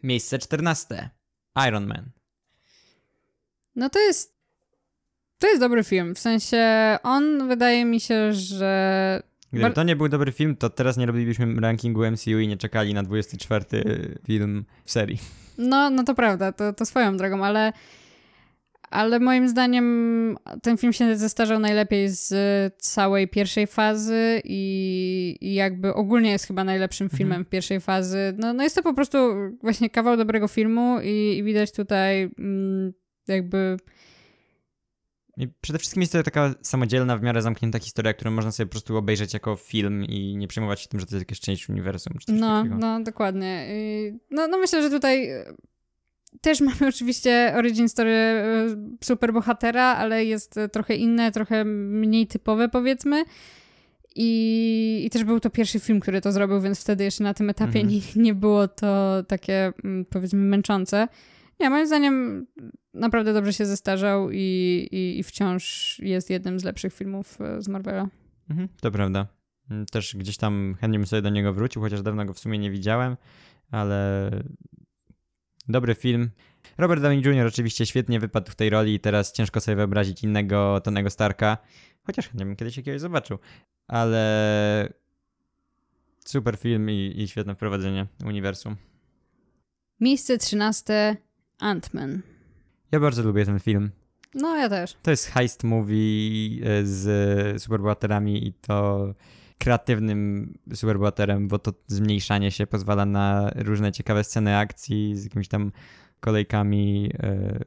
[0.04, 1.10] Miejsce 14.
[1.68, 2.12] Iron Man.
[3.76, 4.36] No to jest.
[5.38, 6.16] To jest dobry film.
[6.16, 9.24] W sensie on wydaje mi się, że.
[9.52, 12.58] Gdyby Bar- to nie był dobry film, to teraz nie robilibyśmy rankingu MCU i nie
[12.58, 13.66] czekali na 24
[14.28, 15.20] film w serii.
[15.58, 17.74] No, no to prawda, to, to swoją drogą, ale.
[18.90, 22.34] Ale moim zdaniem ten film się zestarzał najlepiej z
[22.78, 27.18] całej pierwszej fazy i, i jakby ogólnie jest chyba najlepszym Mhm.
[27.18, 28.34] filmem pierwszej fazy.
[28.38, 29.18] No, no jest to po prostu
[29.62, 32.94] właśnie kawał dobrego filmu i, i widać tutaj mm,
[33.28, 33.78] jakby
[35.40, 38.72] I przede wszystkim jest to taka samodzielna, w miarę zamknięta historia, którą można sobie po
[38.72, 42.14] prostu obejrzeć jako film i nie przejmować się tym, że to jest jakaś część uniwersum.
[42.28, 42.78] No, takiego.
[42.78, 43.68] no, dokładnie.
[43.70, 45.54] I no, no myślę, że tutaj e,
[46.42, 48.68] też mamy oczywiście origin story e,
[49.04, 53.24] superbohatera, ale jest e, trochę inne, trochę mniej typowe powiedzmy.
[54.16, 57.50] I, I też był to pierwszy film, który to zrobił, więc wtedy jeszcze na tym
[57.50, 57.88] etapie Mhm.
[58.16, 61.08] nie, nie było to takie mm, powiedzmy męczące.
[61.60, 62.46] Nie, moim zdaniem
[62.94, 64.38] naprawdę dobrze się zestarzał i,
[64.92, 68.08] i, i wciąż jest jednym z lepszych filmów e, z Marvela.
[68.50, 69.28] Mhm, to prawda.
[69.72, 72.60] Mm, Też gdzieś tam chętnie bym sobie do niego wrócił, chociaż dawno go w sumie
[72.60, 73.18] nie widziałem,
[73.72, 74.30] ale
[75.68, 76.30] dobry film.
[76.78, 77.48] Robert Downey Jr.
[77.48, 81.58] oczywiście świetnie wypadł w tej roli i teraz ciężko sobie wyobrazić innego Tonego Starka,
[82.04, 83.38] chociaż chętnie bym kiedyś jakiegoś zobaczył,
[83.88, 84.94] ale
[86.26, 88.76] super film i, i świetne wprowadzenie uniwersum.
[90.00, 91.16] Miejsce trzynaste
[91.60, 92.20] Ant-Man.
[92.92, 93.92] Ja bardzo lubię ten film.
[94.36, 94.98] No, ja też.
[95.04, 99.08] To jest heist movie e, z superbohaterami i to
[99.58, 105.72] kreatywnym superbohaterem, bo to zmniejszanie się pozwala na różne ciekawe sceny akcji z jakimiś tam
[106.20, 107.60] kolejkami, e,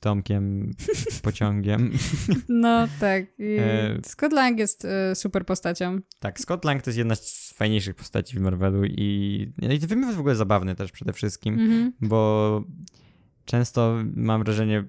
[0.00, 0.70] Tomkiem,
[1.22, 1.90] pociągiem.
[2.48, 3.24] No tak.
[3.58, 6.00] E, Scott Lang jest e, super postacią.
[6.20, 9.88] Tak, Scott Lang to jest jedna z fajniejszych postaci w Marvelu i, no i ten
[9.88, 11.54] film jest w ogóle zabawny też przede wszystkim.
[11.54, 11.92] Mhm.
[12.00, 12.64] bo
[13.44, 14.84] często mam wrażenie,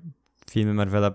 [0.51, 1.13] filmy Marvela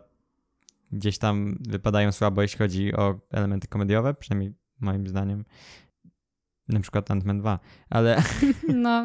[0.93, 5.45] gdzieś tam wypadają słabo, jeśli chodzi o elementy komediowe, przynajmniej moim zdaniem.
[6.69, 7.59] Na przykład Ant-Man 2,
[7.91, 8.23] ale,
[8.75, 9.05] No,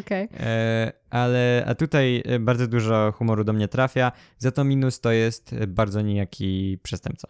[0.00, 0.28] okej.
[0.40, 5.12] e, ale a tutaj e, bardzo dużo humoru do mnie trafia, za to minus to
[5.12, 7.28] jest bardzo nijaki przestępca.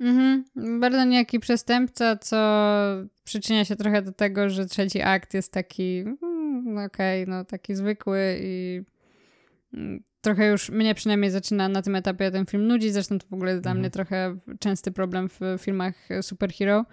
[0.00, 0.44] Mhm.
[0.80, 2.36] Bardzo niejaki przestępca, co
[3.24, 8.38] przyczynia się trochę do tego, że trzeci akt jest taki, mm, okej, no taki zwykły
[8.42, 8.82] i
[10.20, 12.92] trochę już mnie przynajmniej zaczyna na tym etapie ten film nudzić.
[12.92, 13.80] Zresztą to w ogóle jest dla Mhm.
[13.80, 16.84] mnie trochę częsty problem w filmach superhero,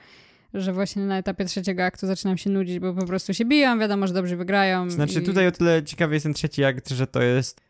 [0.54, 4.08] że właśnie na etapie trzeciego aktu zaczynam się nudzić, bo po prostu się biją, wiadomo,
[4.08, 4.90] że dobrze wygrają.
[4.90, 5.24] Znaczy i...
[5.24, 7.62] tutaj o tyle ciekawy jest ten trzeci akt, że to jest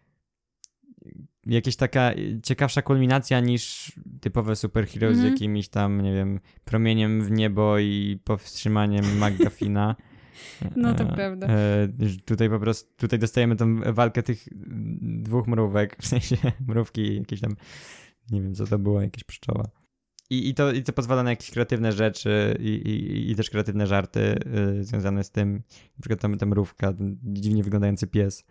[1.45, 2.11] jakaś taka
[2.43, 3.91] ciekawsza kulminacja niż
[4.21, 5.33] typowe superhero z Mhm.
[5.33, 9.95] jakimiś tam, nie wiem, promieniem w niebo i powstrzymaniem McGuffina.
[10.75, 11.47] No to E, prawda.
[11.47, 11.87] E,
[12.25, 14.47] tutaj po prostu, tutaj dostajemy tą walkę tych
[15.01, 17.55] dwóch mrówek, w sensie mrówki jakieś tam,
[18.31, 19.69] nie wiem co to było, jakieś pszczoła.
[20.29, 23.87] I, i, to, I to pozwala na jakieś kreatywne rzeczy i, i, i też kreatywne
[23.87, 24.39] żarty
[24.79, 25.53] y, związane z tym.
[25.97, 28.43] Na przykład tam ta mrówka, ten dziwnie wyglądający pies.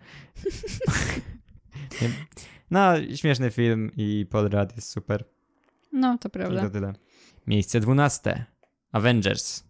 [2.70, 5.24] No, śmieszny film i Paul Rudd jest super.
[5.92, 6.62] No, to I prawda.
[6.62, 6.92] to tyle.
[7.46, 8.44] Miejsce dwunaste.
[8.92, 9.64] Avengers.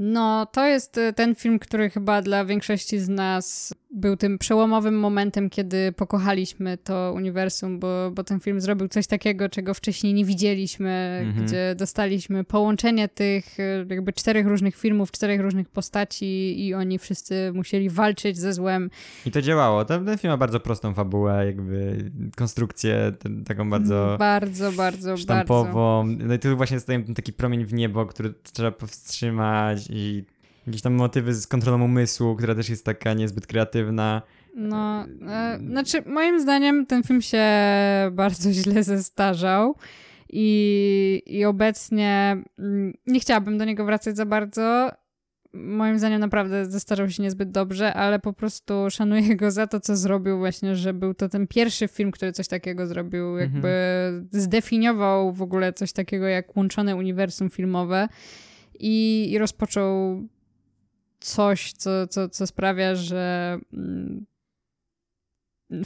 [0.00, 4.98] No, to jest y, ten film, który chyba dla większości z nas był tym przełomowym
[5.00, 10.24] momentem, kiedy pokochaliśmy to uniwersum, bo, bo ten film zrobił coś takiego, czego wcześniej nie
[10.24, 11.46] widzieliśmy, Mhm.
[11.46, 17.52] gdzie dostaliśmy połączenie tych y, jakby czterech różnych filmów, czterech różnych postaci i oni wszyscy
[17.54, 18.90] musieli walczyć ze złem.
[19.26, 19.84] I to działało.
[19.84, 25.16] Ten, ten film ma bardzo prostą fabułę, jakby konstrukcję ten, taką bardzo Bardzo, bardzo, bardzo.
[25.16, 26.04] sztampową.
[26.06, 30.24] No i tu właśnie dostaję ten taki promień w niebo, który trzeba powstrzymać i
[30.68, 34.22] jakieś tam motywy z kontrolą umysłu, która też jest taka niezbyt kreatywna.
[34.54, 37.44] No, e, znaczy moim zdaniem ten film się
[38.12, 39.74] bardzo źle zestarzał
[40.28, 44.90] i, i obecnie mm, nie chciałabym do niego wracać za bardzo.
[45.52, 49.96] Moim zdaniem naprawdę zestarzał się niezbyt dobrze, ale po prostu szanuję go za to, co
[49.96, 53.70] zrobił właśnie, że był to ten pierwszy film, który coś takiego zrobił, jakby
[54.30, 58.08] zdefiniował w ogóle coś takiego jak łączone uniwersum filmowe
[58.78, 60.22] i, i rozpoczął
[61.20, 64.26] coś, co, co, co sprawia, że mm,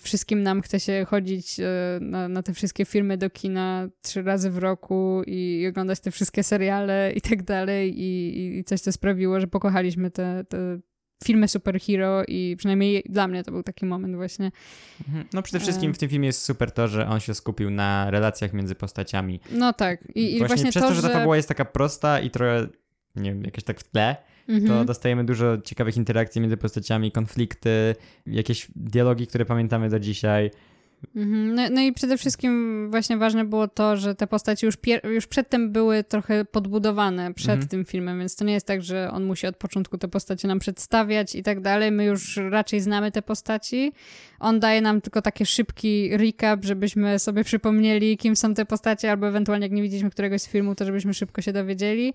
[0.02, 4.50] wszystkim nam chce się chodzić e, na, na, te wszystkie filmy do kina trzy razy
[4.50, 9.40] w roku i, oglądać te wszystkie seriale i tak dalej i, i coś, co sprawiło,
[9.40, 10.78] że pokochaliśmy te, te
[11.24, 14.50] filmy superhero i przynajmniej dla mnie to był taki moment właśnie.
[15.08, 15.26] Mhm.
[15.32, 15.94] No przede wszystkim e.
[15.94, 19.40] w tym filmie jest super to, że on się skupił na relacjach między postaciami.
[19.50, 20.00] No tak.
[20.14, 22.66] I, i właśnie, właśnie przez to, że ta fabuła jest taka prosta i trochę,
[23.16, 24.16] nie wiem, jakieś tak w tle,
[24.48, 24.68] mhm.
[24.68, 27.94] to dostajemy dużo ciekawych interakcji między postaciami, konflikty,
[28.26, 30.50] jakieś dialogi, które pamiętamy do dzisiaj.
[31.16, 31.54] Mhm.
[31.54, 35.72] No, no, i przede wszystkim właśnie ważne było to, że te postacie już, już przedtem
[35.72, 37.68] były trochę podbudowane przed mhm.
[37.68, 40.58] tym filmem, więc to nie jest tak, że on musi od początku te postacie nam
[40.58, 41.92] przedstawiać i tak dalej.
[41.92, 43.92] My już raczej znamy te postaci.
[44.40, 49.28] On daje nam tylko taki szybki recap, żebyśmy sobie przypomnieli, kim są te postacie, albo
[49.28, 52.14] ewentualnie jak nie widzieliśmy któregoś z filmu, to żebyśmy szybko się dowiedzieli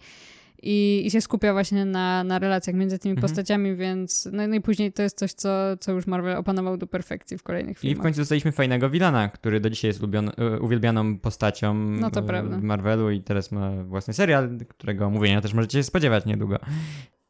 [0.64, 3.22] i, i się skupia właśnie na, na relacjach między tymi mhm.
[3.22, 6.88] postaciami, więc no, no, i później to jest coś, co, co już Marvel opanował do
[6.88, 7.98] perfekcji w kolejnych filmach.
[7.98, 12.12] I w końcu dostaliśmy fajnego Wilana, który do dzisiaj jest ulubion, e, uwielbianą postacią no
[12.12, 12.60] to prawda.
[12.62, 16.60] Marvelu i teraz ma własny serial, którego omówienia też możecie się spodziewać niedługo.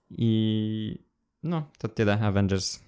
[0.09, 0.99] I
[1.43, 2.79] no, to tyle Avengers.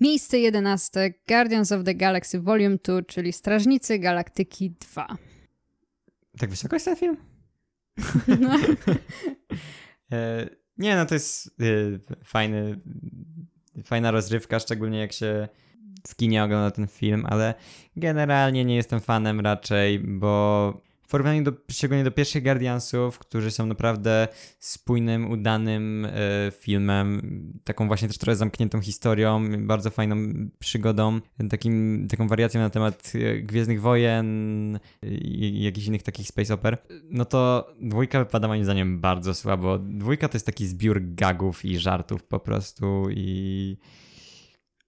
[0.00, 1.14] Miejsce 11.
[1.28, 5.16] Guardians of the Galaxy Volume 2, czyli Strażnicy Galaktyki 2.
[6.38, 7.16] Tak wysoko jest ten film?
[8.40, 8.58] No.
[10.78, 12.80] Nie, no to jest e, fajny,
[13.84, 15.48] fajna rozrywka, szczególnie jak się
[16.08, 17.54] w kinie ogląda ten film, ale
[17.96, 20.72] generalnie nie jestem fanem raczej, bo
[21.08, 26.10] w porównaniu do, szczególnie do pierwszych Guardiansów, którzy są naprawdę spójnym, udanym e,
[26.50, 27.22] filmem,
[27.64, 30.16] taką właśnie też trochę zamkniętą historią, bardzo fajną
[30.58, 36.78] przygodą, takim, taką wariacją na temat e, Gwiezdnych Wojen i jakichś innych takich space oper,
[37.10, 39.78] no to dwójka wypada moim zdaniem bardzo słabo.
[39.78, 43.76] Dwójka to jest taki zbiór gagów i żartów po prostu i...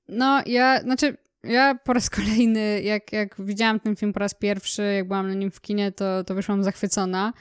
[0.09, 4.83] No, ja, znaczy ja po raz kolejny, jak, jak widziałam ten film po raz pierwszy,
[4.83, 7.33] jak byłam na nim w kinie, to, to wyszłam zachwycona,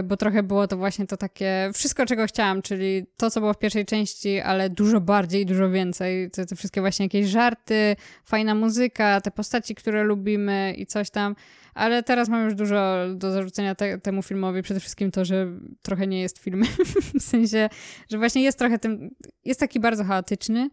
[0.00, 3.52] y, bo trochę było to właśnie to takie wszystko, czego chciałam, czyli to, co było
[3.52, 6.30] w pierwszej części, ale dużo bardziej, dużo więcej.
[6.30, 11.36] Te, te wszystkie właśnie jakieś żarty, fajna muzyka, te postaci, które lubimy i coś tam.
[11.74, 14.62] Ale teraz mam już dużo do zarzucenia te, temu filmowi.
[14.62, 15.46] Przede wszystkim to, że
[15.82, 16.68] trochę nie jest filmem.
[17.20, 17.68] w sensie,
[18.10, 19.10] że właśnie jest trochę tym.
[19.44, 20.70] Jest taki bardzo chaotyczny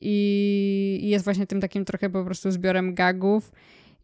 [0.00, 3.52] i jest właśnie tym takim trochę po prostu zbiorem gagów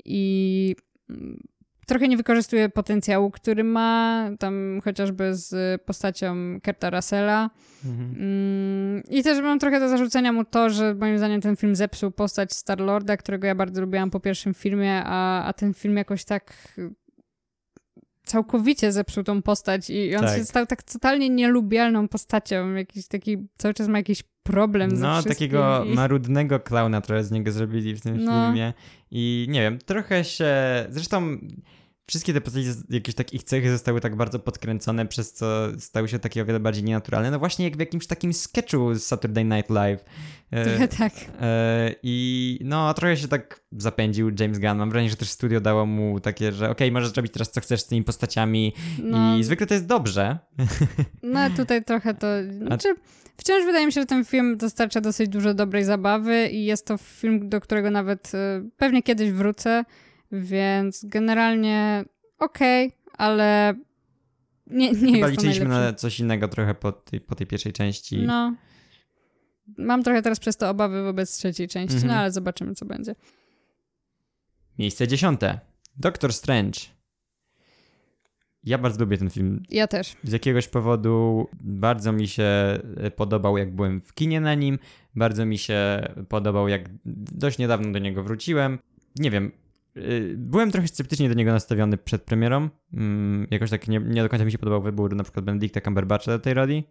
[0.04, 0.76] i
[1.10, 1.42] mm,
[1.86, 7.50] trochę nie wykorzystuje potencjału, który ma, tam chociażby z postacią Kerta Russella.
[7.84, 8.14] Mhm.
[8.18, 12.10] Mm, I też mam trochę do zarzucenia mu to, że moim zdaniem ten film zepsuł
[12.10, 16.74] postać Star-Lorda, którego ja bardzo lubiłam po pierwszym filmie, a, a ten film jakoś tak
[18.28, 20.38] całkowicie zepsuł tą postać i on tak.
[20.38, 25.84] się stał tak totalnie nielubialną postacią, jakiś taki, cały czas ma jakiś problem No, takiego
[25.84, 25.94] i...
[25.94, 28.44] marudnego klauna trochę z niego zrobili w tym no.
[28.46, 28.72] filmie
[29.10, 30.54] i nie wiem, trochę się,
[30.88, 31.38] zresztą
[32.08, 35.46] wszystkie te postacie, jakieś tak ich cechy zostały tak bardzo podkręcone, przez co
[35.78, 37.30] stały się takie o wiele bardziej nienaturalne.
[37.30, 40.04] No właśnie jak w jakimś takim sketchu z Saturday Night Live.
[40.50, 41.12] E, trochę tak.
[41.40, 44.78] E, I no, trochę się tak zapędził James Gunn.
[44.78, 47.60] Mam wrażenie, że też studio dało mu takie, że okej, okay, możesz zrobić teraz co
[47.60, 49.36] chcesz z tymi postaciami no.
[49.36, 50.38] i zwykle to jest dobrze.
[51.22, 52.26] No, tutaj trochę to...
[52.66, 52.94] Znaczy,
[53.36, 56.98] wciąż wydaje mi się, że ten film dostarcza dosyć dużo dobrej zabawy i jest to
[56.98, 59.84] film, do którego nawet e, pewnie kiedyś wrócę.
[60.32, 62.04] Więc generalnie
[62.38, 63.74] okej, okay, ale
[64.66, 68.22] nie, nie Chyba jest liczyliśmy na coś innego trochę po tej, po tej pierwszej części.
[68.26, 68.54] No.
[69.78, 72.20] Mam trochę teraz przez to obawy wobec trzeciej części, no mhm.
[72.20, 73.14] ale zobaczymy, co będzie.
[74.78, 75.60] Miejsce dziesiąte.
[75.96, 76.80] Doctor Strange.
[78.64, 79.62] Ja bardzo lubię ten film.
[79.70, 80.16] Ja też.
[80.22, 82.78] Z jakiegoś powodu bardzo mi się
[83.16, 84.78] podobał, jak byłem w kinie na nim.
[85.14, 86.88] Bardzo mi się podobał, jak
[87.32, 88.78] dość niedawno do niego wróciłem.
[89.16, 89.52] Nie wiem,
[90.36, 92.68] byłem trochę sceptycznie do niego nastawiony przed premierą.
[92.94, 96.32] Mm, jakoś tak nie, nie do końca mi się podobał wybór na przykład Benedicta Cumberbatcha
[96.32, 96.84] do tej roli.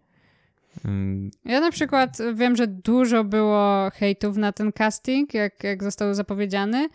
[0.84, 1.30] Mm.
[1.44, 6.88] Ja na przykład wiem, że dużo było hejtów na ten casting, jak, jak został zapowiedziany,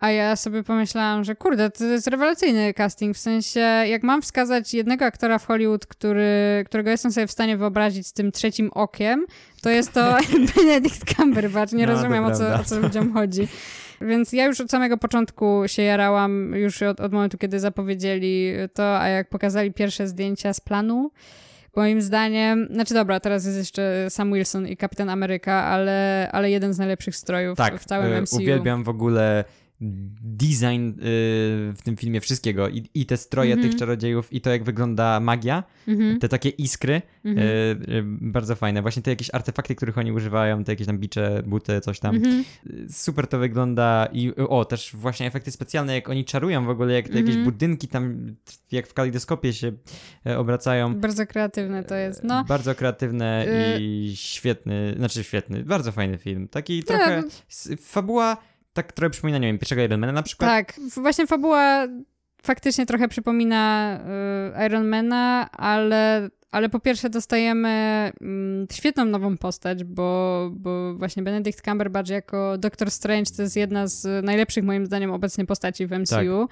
[0.00, 4.74] a ja sobie pomyślałam, że kurde, to jest rewelacyjny casting, w sensie jak mam wskazać
[4.74, 9.26] jednego aktora w Hollywood, który, którego jestem sobie w stanie wyobrazić z tym trzecim okiem,
[9.62, 10.16] to jest to
[10.56, 11.72] Benedict Cumberbatch.
[11.72, 13.48] Nie no, rozumiem, o co, o co ludziom chodzi.
[14.00, 19.00] Więc ja już od samego początku się jarałam, już od, od momentu, kiedy zapowiedzieli to,
[19.00, 21.10] a jak pokazali pierwsze zdjęcia z planu,
[21.76, 26.72] moim zdaniem, znaczy dobra, teraz jest jeszcze Sam Wilson i Kapitan Ameryka, ale, ale jeden
[26.72, 28.36] z najlepszych strojów tak, w całym MCU.
[28.36, 29.44] uwielbiam w ogóle
[29.80, 30.92] design y,
[31.76, 33.70] w tym filmie wszystkiego i, i te stroje Mhm.
[33.70, 36.18] tych czarodziejów i to jak wygląda magia, Mhm.
[36.18, 38.82] te takie iskry, y, y, bardzo fajne.
[38.82, 42.16] Właśnie te jakieś artefakty, których oni używają, te jakieś tam bicze, buty, coś tam.
[42.16, 42.44] Mhm.
[42.90, 47.08] Super to wygląda i o, też właśnie efekty specjalne, jak oni czarują w ogóle, jak
[47.08, 47.44] te jakieś Mhm.
[47.44, 48.34] budynki tam,
[48.72, 49.72] jak w kalejdoskopie się
[50.36, 50.94] obracają.
[50.94, 52.24] Bardzo kreatywne to jest.
[52.24, 53.46] No, Bardzo kreatywne
[53.80, 56.48] i świetny, znaczy świetny, bardzo fajny film.
[56.48, 58.36] Taki trochę, no- fabuła
[58.82, 60.50] tak trochę przypomina, nie wiem, pierwszego Ironmana na przykład.
[60.50, 60.80] tak.
[60.96, 61.86] Właśnie fabuła
[62.42, 63.98] faktycznie trochę przypomina
[64.62, 67.68] y, Ironmana, ale, ale po pierwsze dostajemy
[68.20, 73.86] mm, świetną nową postać, bo, bo właśnie Benedict Cumberbatch jako Doctor Strange to jest jedna
[73.86, 76.48] z najlepszych moim zdaniem obecnie postaci w MCU.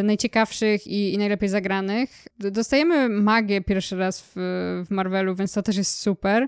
[0.00, 2.10] y, Najciekawszych i, i najlepiej zagranych.
[2.38, 4.32] Dostajemy magię pierwszy raz w,
[4.86, 6.46] w Marvelu, więc to też jest super.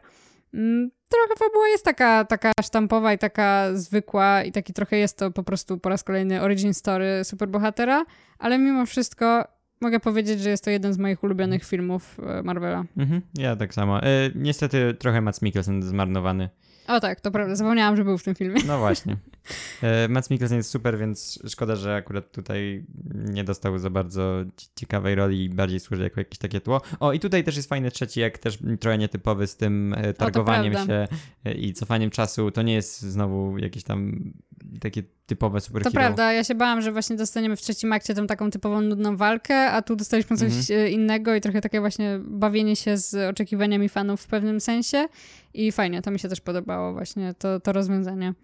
[0.55, 5.31] Mm, Trochę fabuła jest taka, taka sztampowa i taka zwykła i taki trochę jest to
[5.31, 8.05] po prostu po raz kolejny origin story superbohatera,
[8.39, 9.45] ale mimo wszystko
[9.81, 12.85] mogę powiedzieć, że jest to jeden z moich ulubionych filmów e, Marvela.
[12.97, 14.03] Mhm, ja tak samo.
[14.03, 16.49] E, niestety trochę Mats Mikkelsen zmarnowany.
[16.89, 18.61] O tak, to prawda, zapomniałam, że był w tym filmie.
[18.67, 19.17] No właśnie.
[19.83, 24.67] E, Mats Mikkelsen jest super, więc szkoda, że akurat tutaj nie dostał za bardzo ci-
[24.77, 26.81] ciekawej roli i bardziej służy jako jakieś takie tło.
[27.01, 30.75] O, i tutaj też jest fajny trzeci, jak też trochę nietypowy z tym e, targowaniem
[30.87, 31.09] się
[31.45, 32.51] e, i cofaniem czasu.
[32.51, 34.33] To nie jest znowu jakieś tam
[34.81, 35.93] takie typowe To superhero.
[35.93, 39.71] prawda, ja się bałam, że właśnie dostaniemy w trzecim akcie tą taką typową nudną walkę,
[39.71, 40.81] a tu dostaliśmy coś Mhm.
[40.87, 45.07] e, innego i trochę takie właśnie bawienie się z oczekiwaniami fanów w pewnym sensie
[45.55, 48.35] i fajnie, to mi się też podobało właśnie to, to rozwiązanie.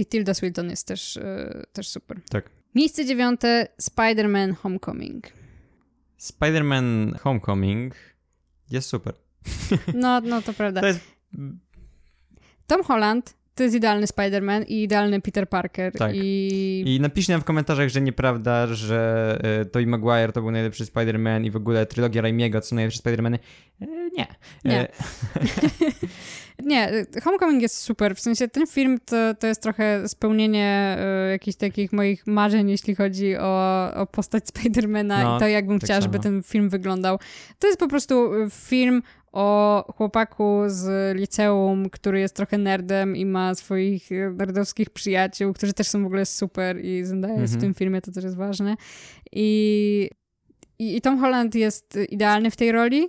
[0.00, 2.20] I Tilda Swinton jest też, e, też super.
[2.30, 2.50] Tak.
[2.74, 5.32] Miejsce dziewiąte, Spider-Man Homecoming.
[6.18, 7.94] Spider-Man Homecoming
[8.70, 9.14] jest super.
[9.94, 10.80] No, no to prawda.
[10.80, 11.00] To jest...
[12.66, 15.92] Tom Holland to jest idealny Spider-Man i idealny Peter Parker.
[15.92, 16.12] Tak.
[16.14, 16.82] I...
[16.86, 21.44] I napiszcie nam w komentarzach, że nieprawda, że e, Tobey Maguire to był najlepszy Spider-Man
[21.44, 23.38] i w ogóle trylogia Raimiego to są najlepsze Spider-Many.
[23.80, 24.26] E, nie.
[24.64, 24.80] Nie.
[24.80, 24.88] E,
[26.64, 28.16] Nie, Homecoming jest super.
[28.16, 32.94] W sensie ten film to, to jest trochę spełnienie y, jakichś takich moich marzeń, jeśli
[32.94, 37.18] chodzi o, o postać Spidermana No, i to, jakbym tak chciała, żeby ten film wyglądał.
[37.58, 43.54] To jest po prostu film o chłopaku z liceum, który jest trochę nerdem i ma
[43.54, 47.60] swoich y, nerdowskich przyjaciół, którzy też są w ogóle super i Zendaya jest w Mhm.
[47.60, 48.76] tym filmie, to też jest ważne.
[49.32, 50.10] I,
[50.78, 53.08] i, I Tom Holland jest idealny w tej roli.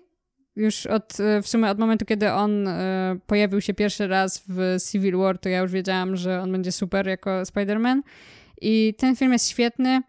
[0.56, 4.78] Już od, e, w sumie od momentu, kiedy on e, pojawił się pierwszy raz w
[4.92, 8.00] Civil War, to ja już wiedziałam, że on będzie super jako Spider-Man.
[8.62, 10.02] I ten film jest świetny.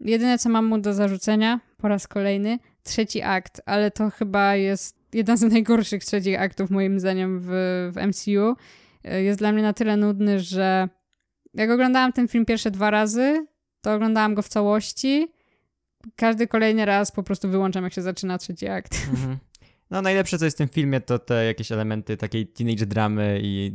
[0.00, 4.96] Jedyne, co mam mu do zarzucenia, po raz kolejny, trzeci akt, ale to chyba jest
[5.16, 7.48] jeden z najgorszych trzecich aktów, moim zdaniem, w,
[7.92, 8.56] w MCU.
[9.04, 10.88] E, Jest dla mnie na tyle nudny, że
[11.54, 13.46] jak oglądałam ten film pierwsze dwa razy,
[13.80, 15.32] to oglądałam go w całości.
[16.16, 18.96] Każdy kolejny raz po prostu wyłączam, jak się zaczyna trzeci akt.
[19.10, 19.38] Mhm.
[19.90, 23.72] No najlepsze, co jest w tym filmie, to te jakieś elementy takiej teenage dramy i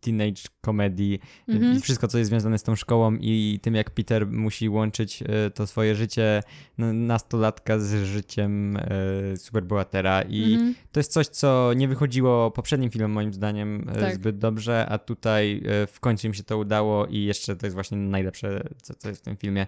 [0.00, 1.76] teenage komedii Mhm.
[1.76, 5.50] i wszystko, co jest związane z tą szkołą i tym, jak Peter musi łączyć e,
[5.50, 6.42] to swoje życie
[6.78, 10.74] n- nastolatka z życiem e, superbohatera i Mhm.
[10.92, 14.14] to jest coś, co nie wychodziło poprzednim filmom moim zdaniem e, Tak.
[14.14, 17.98] zbyt dobrze, a tutaj w końcu im się to udało i jeszcze to jest właśnie
[17.98, 19.66] najlepsze, co, co jest w tym filmie.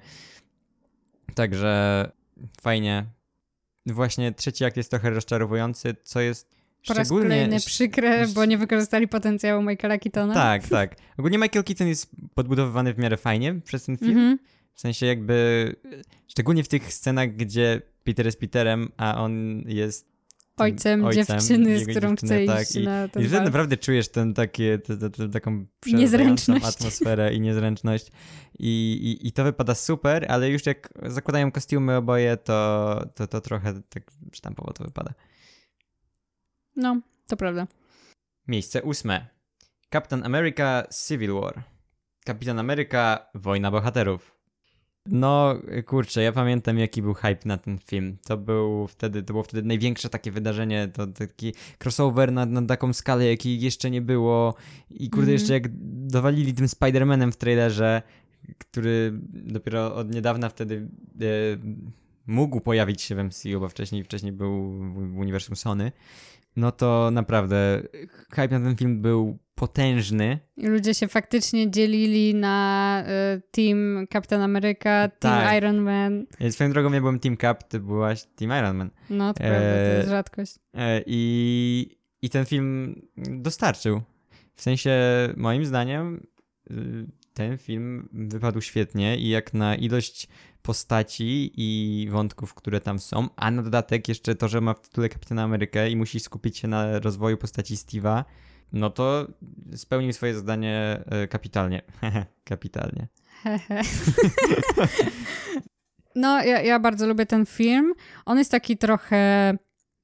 [1.34, 2.10] Także
[2.60, 3.06] fajnie.
[3.86, 6.50] Właśnie trzeci akt jest trochę rozczarowujący, co jest
[6.86, 7.28] Po raz szczególnie...
[7.28, 10.34] kolejny przykre, bo nie wykorzystali potencjału Michaela Keatona.
[10.34, 10.96] Tak, tak.
[11.18, 14.10] Ogólnie Michael Keaton jest podbudowywany w miarę fajnie przez ten film.
[14.10, 14.38] Mhm.
[14.74, 15.76] W sensie jakby,
[16.28, 20.09] szczególnie w tych scenach, gdzie Peter jest Peterem, a on jest
[20.56, 23.44] tym Ojcem, dziewczyny, z którą chce tak, iść i, na ten I bal.
[23.44, 26.66] naprawdę czujesz ten takie, te, te, te, taką Niezręczność.
[26.66, 28.10] atmosferę i niezręczność.
[28.58, 28.68] I,
[29.22, 33.82] i, I to wypada super, ale już jak zakładają kostiumy oboje, to, to, to trochę
[33.88, 35.14] tak sztampowo to wypada.
[36.76, 37.66] No, to prawda.
[38.48, 39.26] Miejsce ósme.
[39.92, 41.62] Captain America Civil War.
[42.24, 44.39] Kapitan Ameryka Wojna Bohaterów.
[45.06, 45.54] No,
[45.86, 48.16] kurczę, ja pamiętam jaki był hype na ten film.
[48.24, 52.92] To był wtedy, to było wtedy największe takie wydarzenie, to taki crossover na, na taką
[52.92, 54.54] skalę, jakiej jeszcze nie było.
[54.90, 55.32] I kurde, Mhm.
[55.32, 55.68] jeszcze jak
[56.06, 58.02] dowalili tym Spider-Manem w trailerze,
[58.58, 60.88] który dopiero od niedawna wtedy
[61.20, 61.24] e,
[62.26, 65.92] mógł pojawić się w MCU, bo wcześniej, wcześniej był w, w uniwersum Sony.
[66.56, 67.82] No to naprawdę
[68.30, 70.38] hype na ten film był potężny.
[70.56, 73.04] Ludzie się faktycznie dzielili na
[73.36, 75.56] y, Team Captain America, Team Tak.
[75.56, 76.26] Iron Man.
[76.40, 78.90] E, Swoją drogą ja byłem Team Cap, ty byłaś Team Iron Man.
[79.10, 80.54] No, to prawda, to jest Eee, rzadkość.
[80.74, 84.02] E, I, I ten film dostarczył.
[84.54, 84.90] W sensie,
[85.36, 86.26] moim zdaniem,
[86.70, 90.28] y, ten film wypadł świetnie i jak na ilość
[90.62, 95.08] postaci i wątków, które tam są, a na dodatek jeszcze to, że ma w tytule
[95.08, 98.24] Kapitana Amerykę i musi skupić się na rozwoju postaci Steve'a,
[98.72, 99.26] no to
[99.76, 101.82] spełnił swoje zadanie e, kapitalnie.
[102.44, 103.06] kapitalnie.
[106.14, 107.92] no, ja, ja bardzo lubię ten film.
[108.26, 109.54] On jest taki trochę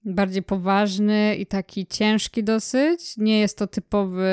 [0.04, 3.16] bardziej poważny i taki ciężki dosyć.
[3.16, 4.30] Nie jest to typowy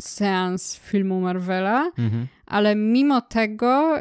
[0.00, 2.26] seans filmu Marvela, mhm.
[2.46, 3.98] ale mimo tego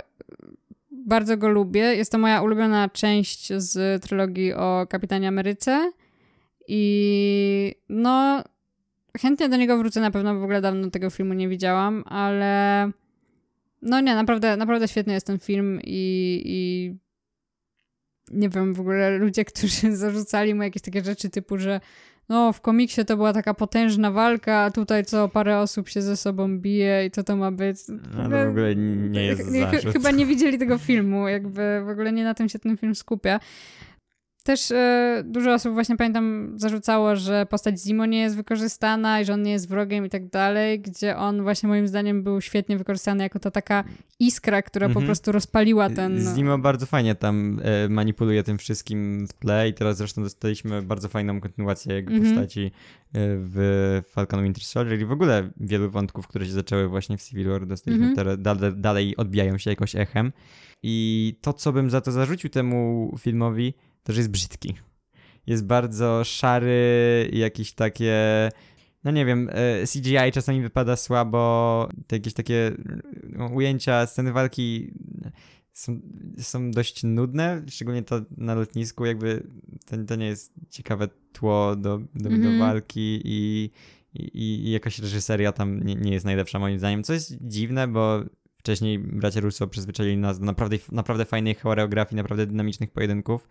[0.91, 1.81] bardzo go lubię.
[1.81, 5.91] Jest to moja ulubiona część z trylogii o Kapitanie Ameryce
[6.67, 8.43] i no
[9.21, 12.91] chętnie do niego wrócę na pewno, w ogóle dawno tego filmu nie widziałam, ale
[13.81, 16.95] no nie, naprawdę, naprawdę świetny jest ten film i, i
[18.31, 21.79] nie wiem, w ogóle ludzie, którzy zarzucali mu jakieś takie rzeczy typu, że
[22.29, 26.17] no w komiksie to była taka potężna walka, a tutaj co parę osób się ze
[26.17, 27.77] sobą bije i co to ma być.
[27.87, 29.93] No to w ogóle nie jest zarzut.
[29.93, 33.39] Chyba nie widzieli tego filmu, jakby w ogóle nie na tym się ten film skupia.
[34.47, 39.33] Też e, dużo osób właśnie pamiętam zarzucało, że postać Zimo nie jest wykorzystana i że
[39.33, 43.23] on nie jest wrogiem i tak dalej, gdzie on właśnie moim zdaniem był świetnie wykorzystany
[43.23, 43.83] jako ta taka
[44.19, 45.05] iskra, która po mhm.
[45.05, 46.35] prostu rozpaliła ten...
[46.35, 51.09] Zimo bardzo fajnie tam e, manipuluje tym wszystkim w tle i teraz zresztą dostaliśmy bardzo
[51.09, 52.35] fajną kontynuację jego mhm.
[52.35, 52.71] postaci e,
[53.13, 57.49] w Falcon Winter Soldier i w ogóle wielu wątków, które się zaczęły właśnie w Civil
[57.49, 58.15] War dostaliśmy mhm.
[58.15, 60.31] teraz, dalej, dalej odbijają się jakoś echem
[60.83, 63.73] i to, co bym za to zarzucił temu filmowi,
[64.07, 64.73] to, że jest brzydki.
[65.47, 68.15] Jest bardzo szary, jakieś takie.
[69.03, 72.71] No nie wiem, e, CGI czasami wypada słabo, te jakieś takie
[73.23, 74.93] no, ujęcia, sceny walki
[75.73, 75.99] są,
[76.37, 79.47] są dość nudne, szczególnie to na lotnisku, jakby
[79.85, 82.43] to, to nie jest ciekawe tło do, do, mm -hmm.
[82.43, 82.59] do mhm.
[82.59, 83.71] walki i,
[84.13, 88.23] i, i jakaś reżyseria tam nie, nie jest najlepsza moim zdaniem, co jest dziwne, bo
[88.57, 93.47] wcześniej bracia Russo przyzwyczaili nas do naprawdę, naprawdę fajnej choreografii, naprawdę dynamicznych pojedynków.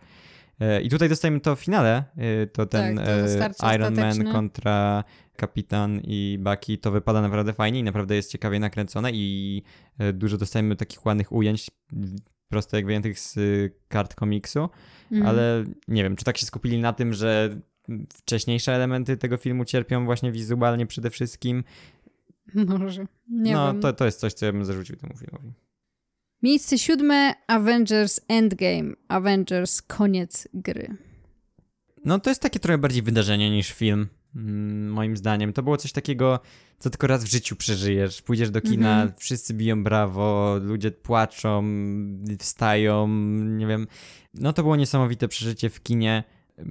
[0.59, 2.97] E, I tutaj dostajemy to w finale, e, to ten
[3.39, 5.03] tak, to e, Iron Man kontra
[5.35, 9.63] Kapitan i Bucky, to wypada naprawdę fajnie i naprawdę jest ciekawie nakręcone i
[10.13, 11.67] dużo dostajemy takich ładnych ujęć,
[12.49, 13.39] prosto jak wyjętych z
[13.87, 14.69] kart komiksu,
[15.11, 15.27] mm.
[15.27, 17.49] ale nie wiem, czy tak się skupili na tym, że
[18.13, 21.63] wcześniejsze elementy tego filmu cierpią właśnie wizualnie przede wszystkim.
[22.79, 23.81] Może, nie no, wiem.
[23.81, 25.53] To, to jest coś, co ja bym zarzucił temu filmowi.
[26.43, 28.93] Miejsce siódme Avengers Endgame.
[29.07, 30.95] Avengers koniec gry.
[32.05, 35.53] No to jest takie trochę bardziej wydarzenie niż film, mm, moim zdaniem.
[35.53, 36.39] To było coś takiego,
[36.79, 38.21] co tylko raz w życiu przeżyjesz.
[38.21, 39.13] Pójdziesz do kina, mm -hmm.
[39.17, 41.63] wszyscy biją brawo, ludzie płaczą,
[42.39, 43.07] wstają,
[43.37, 43.87] nie wiem.
[44.33, 46.23] No to było niesamowite przeżycie w kinie.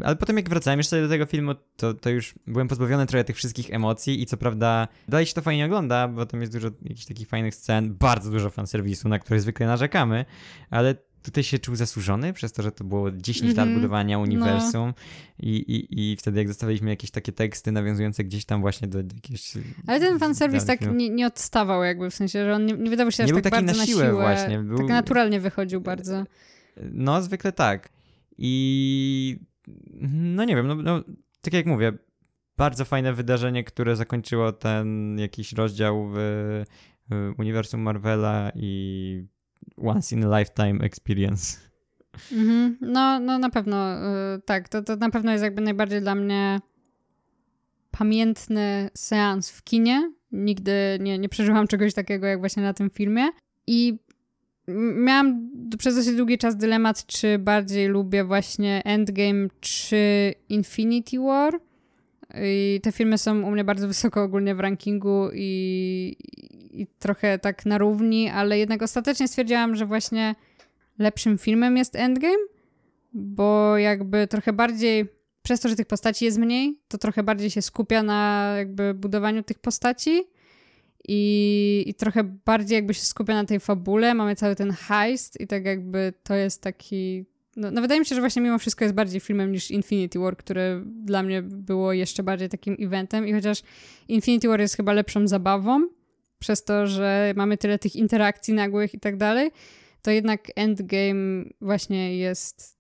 [0.05, 3.37] Ale potem jak wracałem jeszcze do tego filmu, to, to już byłem pozbawiony trochę tych
[3.37, 7.07] wszystkich emocji i co prawda dalej się to fajnie ogląda, bo tam jest dużo jakichś
[7.07, 10.25] takich fajnych scen, bardzo dużo fanserwisu, na które zwykle narzekamy,
[10.71, 10.95] ale
[11.27, 13.59] tutaj się czuł zasłużony przez to, że to było 10 mm -hmm.
[13.59, 14.95] lat budowania uniwersum no.
[15.39, 19.15] i, i, i wtedy jak zostawiliśmy jakieś takie teksty nawiązujące gdzieś tam właśnie do, do
[19.15, 19.53] jakiegoś...
[19.87, 23.13] Ale ten fanserwis tak nie, nie odstawał jakby, w sensie, że on nie, nie wydawał
[23.13, 24.59] się nie aż był tak taki bardzo na siłę, na siłę właśnie.
[24.59, 24.79] Był...
[24.79, 26.25] Tak naturalnie wychodził bardzo.
[26.93, 27.89] No, zwykle tak.
[28.39, 29.39] I
[30.01, 31.05] no nie wiem, no, no
[31.41, 31.93] tak jak mówię,
[32.57, 36.17] bardzo fajne wydarzenie, które zakończyło ten jakiś rozdział w,
[37.11, 39.27] w uniwersum Marvela i
[39.77, 41.59] once in a lifetime experience.
[42.33, 42.77] Mhm.
[42.81, 46.61] No, no na pewno yy, tak, to, to na pewno jest jakby najbardziej dla mnie
[47.91, 50.13] pamiętny seans w kinie.
[50.33, 53.29] Nigdy nie, nie przeżyłam czegoś takiego jak właśnie na tym filmie.
[53.67, 53.99] I
[54.97, 61.61] miałam przez dosyć długi czas dylemat, czy bardziej lubię właśnie Endgame czy Infinity War.
[62.43, 66.17] I te filmy są u mnie bardzo wysoko ogólnie w rankingu i,
[66.71, 70.35] i trochę tak na równi, ale jednak ostatecznie stwierdziłam, że właśnie
[70.99, 72.47] lepszym filmem jest Endgame,
[73.13, 75.07] bo jakby trochę bardziej,
[75.43, 79.43] przez to, że tych postaci jest mniej, to trochę bardziej się skupia na jakby budowaniu
[79.43, 80.23] tych postaci
[81.09, 84.15] i, i trochę bardziej jakby się skupia na tej fabule.
[84.15, 87.25] Mamy cały ten heist i tak jakby to jest taki...
[87.57, 90.37] No, no wydaje mi się, że właśnie mimo wszystko jest bardziej filmem niż Infinity War,
[90.37, 93.63] które dla mnie było jeszcze bardziej takim eventem i chociaż
[94.09, 95.89] Infinity War jest chyba lepszą zabawą,
[96.39, 99.51] przez to, że mamy tyle tych interakcji nagłych i tak dalej,
[100.03, 102.77] to jednak Endgame właśnie jest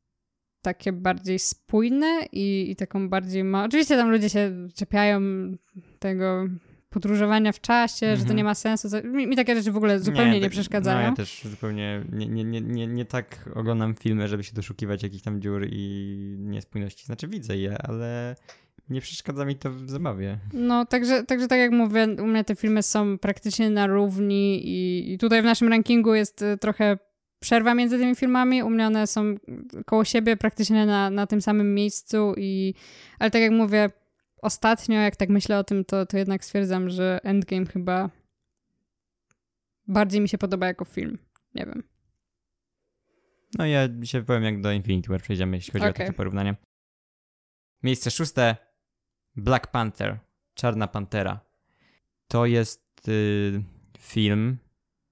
[0.62, 3.64] takie bardziej spójne i, i taką bardziej ma...
[3.64, 5.20] Oczywiście tam ludzie się czepiają
[5.98, 6.48] tego
[6.96, 8.36] podróżowania w czasie, że to mhm.
[8.36, 8.88] nie ma sensu.
[9.04, 10.98] Mi, mi, takie rzeczy w ogóle zupełnie nie, nie przeszkadzają.
[10.98, 15.02] No, ja też zupełnie nie, nie, nie, nie, nie tak oglądam filmy, żeby się doszukiwać
[15.02, 17.06] jakichś tam dziur i niespójności.
[17.06, 18.36] Znaczy widzę je, ale
[18.90, 20.38] nie przeszkadza mi to w zabawie.
[20.52, 25.12] No, także, także tak jak mówię, u mnie te filmy są praktycznie na równi i,
[25.12, 26.98] i tutaj w naszym rankingu jest y, trochę
[27.40, 28.62] przerwa między tymi filmami.
[28.62, 29.34] U mnie one są
[29.86, 32.74] koło siebie praktycznie na, na tym samym miejscu i
[33.18, 33.90] ale tak jak mówię,
[34.42, 38.10] ostatnio jak tak myślę o tym, to, to jednak stwierdzam, że Endgame chyba
[39.86, 41.18] bardziej mi się podoba jako film.
[41.54, 41.82] Nie wiem.
[43.58, 45.90] No ja się powiem jak do Infinity War przejdziemy, jeśli chodzi okay.
[45.90, 46.56] o takie porównanie.
[47.82, 48.56] Miejsce szóste
[49.36, 50.18] Black Panther,
[50.54, 51.40] Czarna Pantera.
[52.28, 53.62] To jest y,
[53.98, 54.58] film,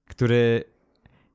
[0.09, 0.63] który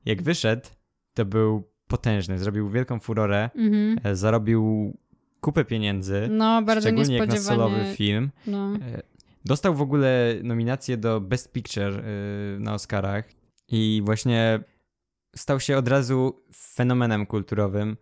[0.05, 0.69] jak wyszedł,
[1.13, 2.39] to był potężny.
[2.39, 4.15] Zrobił wielką furorę, mm -hmm.
[4.15, 4.93] zarobił
[5.41, 6.27] kupę pieniędzy.
[6.31, 8.31] No, bardzo szczególnie jak na solowy film.
[8.47, 8.75] No.
[8.75, 9.01] E,
[9.45, 13.25] dostał w ogóle nominację do Best Picture y, na Oscarach
[13.67, 14.63] i właśnie
[15.35, 17.97] stał się od razu fenomenem kulturowym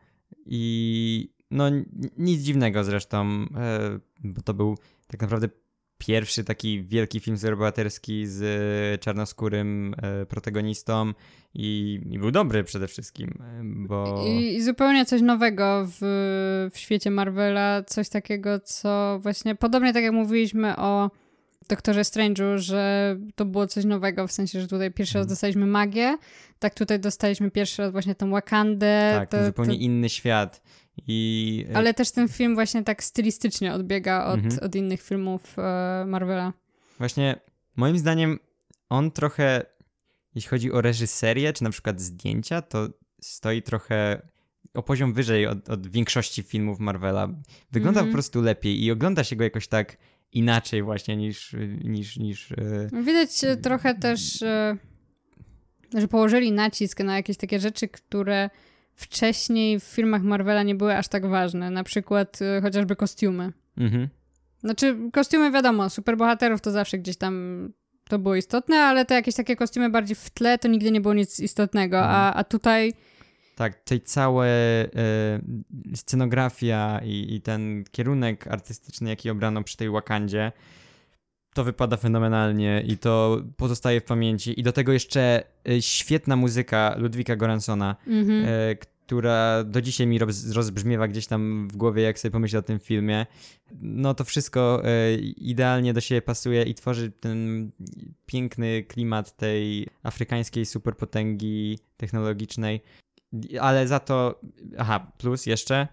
[0.46, 1.66] i no
[2.18, 4.78] nic dziwnego zresztą, e, bo to był
[5.08, 5.50] tak naprawdę
[6.00, 11.14] pierwszy taki wielki film superbohaterski z czarnoskórym e, protagonistą
[11.54, 14.24] i, i, był dobry przede wszystkim, e, bo...
[14.28, 16.00] I, I, zupełnie coś nowego w,
[16.74, 21.12] w świecie Marvela, coś takiego, co właśnie, podobnie tak jak mówiliśmy o
[21.70, 25.30] Doktorze Strange'u, że to było coś nowego, w sensie, że tutaj pierwszy raz mhm.
[25.30, 26.18] dostaliśmy magię,
[26.60, 29.12] tak tutaj dostaliśmy pierwszy raz właśnie tą Wakandę.
[29.20, 29.82] Tak, to, zupełnie to...
[29.82, 30.62] inny świat.
[31.08, 31.66] I...
[31.72, 34.64] E, Ale też ten film właśnie tak stylistycznie odbiega od, mhm.
[34.64, 36.54] od innych filmów e, Marvela.
[36.97, 37.39] Właśnie
[37.76, 38.39] moim zdaniem
[38.89, 39.66] on trochę,
[40.36, 42.89] jeśli chodzi o reżyserię, czy na przykład zdjęcia, to
[43.22, 44.22] stoi trochę
[44.74, 47.28] o poziom wyżej od, od większości filmów Marvela.
[47.72, 48.08] Wygląda mhm.
[48.08, 49.97] po prostu lepiej i ogląda się go jakoś tak
[50.32, 51.56] inaczej właśnie niż...
[51.84, 53.30] niż, niż e, Widać
[53.62, 54.43] trochę też,
[55.97, 58.50] że położyli nacisk na jakieś takie rzeczy, które
[59.00, 61.72] wcześniej w filmach Marvela nie były aż tak ważne.
[61.72, 63.54] Na przykład y, chociażby kostiumy.
[63.78, 64.08] Mhm.
[64.60, 67.34] Znaczy, kostiumy wiadomo, superbohaterów to zawsze gdzieś tam
[68.10, 71.14] to było istotne, ale te jakieś takie kostiumy bardziej w tle to nigdy nie było
[71.14, 72.16] nic istotnego, mhm.
[72.16, 72.93] a, a tutaj...
[73.56, 74.89] Tak, tej całe e,
[75.95, 80.52] scenografia i, i, ten kierunek artystyczny, jaki obrano przy tej Wakandzie,
[81.54, 84.60] to wypada fenomenalnie i to pozostaje w pamięci.
[84.60, 88.45] I do tego jeszcze e, świetna muzyka Ludwika Goransona, mm-hmm.
[89.06, 90.20] która do dzisiaj mi
[90.54, 93.26] rozbrzmiewa gdzieś tam w głowie, jak sobie pomyślę o tym filmie.
[93.82, 97.72] No to wszystko e, idealnie do siebie pasuje i tworzy ten
[98.26, 102.82] piękny klimat tej afrykańskiej superpotęgi technologicznej.
[103.62, 104.39] Ale za to,
[104.78, 105.88] aha, plus jeszcze,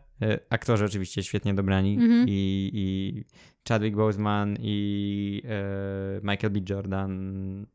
[0.50, 2.24] aktorzy oczywiście świetnie dobrani mm-hmm.
[2.28, 3.24] i, i
[3.68, 6.60] Chadwick Boseman i e, Michael B.
[6.70, 7.66] Jordan.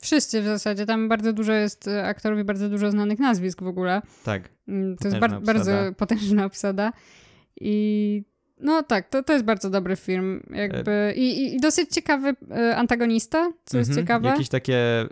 [0.00, 0.86] Wszyscy w zasadzie.
[0.86, 4.02] Tam bardzo dużo jest e, aktorów i bardzo dużo znanych nazwisk w ogóle.
[4.24, 4.48] Tak.
[4.68, 6.92] Mm, to jest bar- bardzo potężna obsada.
[7.60, 8.24] I
[8.60, 10.42] no tak, to, to jest bardzo dobry film.
[10.50, 11.14] Jakby, e...
[11.14, 14.06] i, I dosyć ciekawy e, antagonista, co jest mhm.
[14.06, 14.28] ciekawe.
[14.28, 15.08] Jakieś takie e,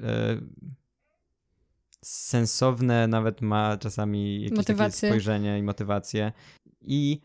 [2.03, 5.09] sensowne nawet ma czasami jakieś motywacje.
[5.09, 6.33] spojrzenie i motywacje.
[6.81, 7.21] I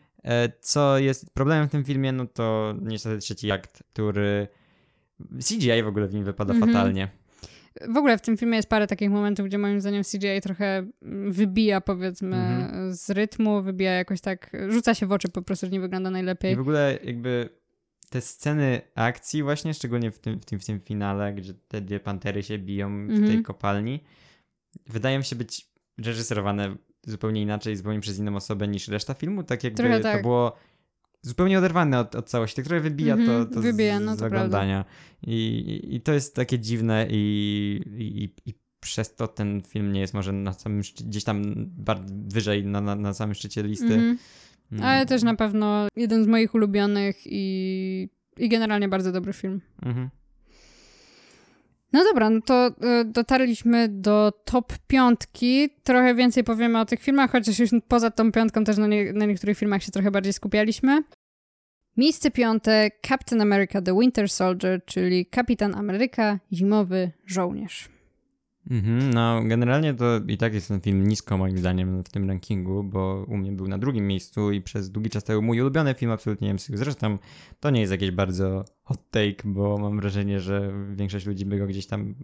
[0.60, 4.48] co jest problemem w tym filmie, no to niestety trzeci akt, który
[5.48, 6.72] CGI w ogóle w nim wypada mhm.
[6.72, 7.08] fatalnie.
[7.88, 10.86] W ogóle w tym filmie jest parę takich momentów, gdzie moim zdaniem CGI trochę
[11.28, 12.94] wybija, powiedzmy, mhm.
[12.94, 16.52] z rytmu, wybija jakoś tak, rzuca się w oczy po prostu, że nie wygląda najlepiej.
[16.52, 17.48] I w ogóle jakby
[18.10, 22.00] te sceny akcji właśnie, szczególnie w tym, w tym, w tym finale, gdzie te dwie
[22.00, 23.42] pantery się biją w tej mhm.
[23.42, 24.04] kopalni,
[24.86, 25.68] wydają się być
[25.98, 26.76] reżyserowane
[27.06, 30.22] zupełnie inaczej, zupełnie przez inną osobę niż reszta filmu, tak jakby Trochę to tak.
[30.22, 30.56] było
[31.22, 34.16] zupełnie oderwane od, od całości, które wybija mm -hmm, to, mhm, to wybija, z, no,
[34.16, 34.84] z to oglądania.
[35.26, 40.14] I, I to jest takie dziwne i, i, i przez to ten film nie jest
[40.14, 41.42] może na samym gdzieś tam
[42.26, 43.94] wyżej na, na, na samym szczycie listy.
[43.94, 44.18] Mm -hmm.
[44.72, 44.84] mm.
[44.84, 49.60] Ale też na pewno jeden z moich ulubionych i, i generalnie bardzo dobry film.
[49.82, 50.08] Mm -hmm.
[51.94, 55.70] No dobra, no to y, dotarliśmy do top piątki.
[55.82, 59.26] Trochę więcej powiemy o tych filmach, chociaż już poza tą piątką też na, nie, na
[59.26, 61.02] niektórych filmach się trochę bardziej skupialiśmy.
[61.96, 67.93] Miejsce piąte Captain America The Winter Soldier, czyli Kapitan Ameryka Zimowy Żołnierz.
[68.70, 72.84] Mhm, no, generalnie to i tak jest ten film nisko moim zdaniem w tym rankingu,
[72.84, 75.94] bo u mnie był na drugim miejscu i przez długi czas to był mój ulubiony
[75.94, 76.76] film absolutnie MCU.
[76.76, 77.18] Zresztą
[77.60, 81.66] to nie jest jakieś bardzo hot take, bo mam wrażenie, że większość ludzi by go
[81.66, 82.14] gdzieś tam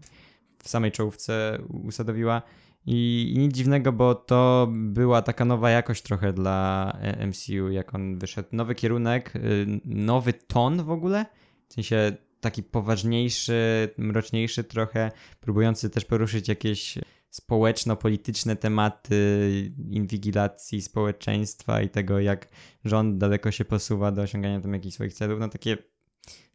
[0.63, 2.43] w samej czołówce usadowiła.
[2.87, 6.93] I, I nic dziwnego, bo to była taka nowa jakość trochę dla
[7.27, 8.49] MCU, jak on wyszedł.
[8.53, 11.27] Nowy kierunek, y, nowy ton w ogóle.
[11.69, 15.11] W sensie taki poważniejszy, mroczniejszy trochę,
[15.41, 16.99] próbujący też poruszyć jakieś
[17.31, 22.49] społeczno-polityczne tematy inwigilacji społeczeństwa i tego, jak
[22.85, 25.79] rząd daleko się posuwa do osiągania tam jakichś swoich celów, no takie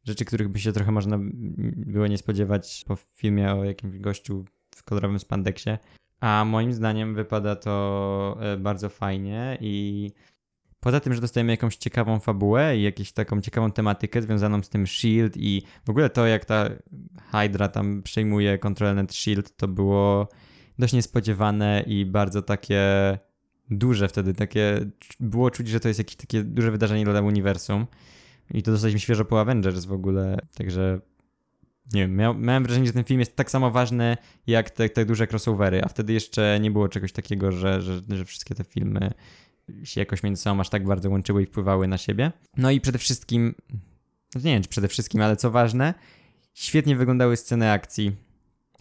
[0.04, 1.18] rzeczy, których by się trochę można
[1.76, 5.70] było nie spodziewać po filmie o jakimś gościu w kolorowym spandeksie.
[6.20, 10.12] A moim zdaniem wypada to e, bardzo fajnie i
[10.86, 14.88] poza tym, że dostajemy jakąś ciekawą fabułę i jakąś taką ciekawą tematykę związaną z tym
[14.88, 16.70] Shield i w ogóle to, jak ta
[17.32, 20.28] Hydra tam przejmuje kontrolę nad Shield, to było
[20.80, 22.84] dość niespodziewane i bardzo takie
[23.70, 24.80] duże wtedy, takie
[25.20, 27.86] było czuć, że to jest jakieś takie duże wydarzenie dla uniwersum.
[28.52, 31.00] I to dostaliśmy świeżo po Avengers w ogóle, także
[31.94, 34.18] nie wiem, miał, miałem wrażenie, że ten film jest tak samo ważny
[34.48, 38.26] jak te, te duże crossovery, a wtedy jeszcze nie było czegoś takiego, że, że, że
[38.26, 39.12] wszystkie te filmy
[39.84, 42.32] się jakoś między sobą aż tak bardzo łączyły i wpływały na siebie.
[42.58, 43.56] No i przede wszystkim,
[44.36, 45.94] no nie wiem czy przede wszystkim, ale co ważne,
[46.54, 48.16] świetnie wyglądały sceny akcji.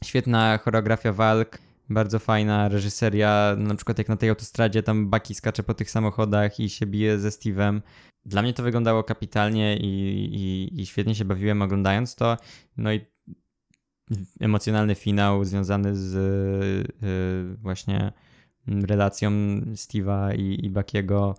[0.05, 1.59] Świetna choreografia walk,
[1.91, 6.61] bardzo fajna reżyseria, na przykład jak na tej autostradzie tam Baki skacze po tych samochodach
[6.61, 7.81] i się bije ze Steve'em.
[8.27, 9.89] Dla mnie to wyglądało kapitalnie i,
[10.35, 12.37] i, i świetnie się bawiłem oglądając to.
[12.77, 13.01] No i
[14.41, 16.15] emocjonalny finał związany z
[17.03, 18.13] yy, właśnie
[18.67, 21.35] relacją Steve'a i, i Bakiego.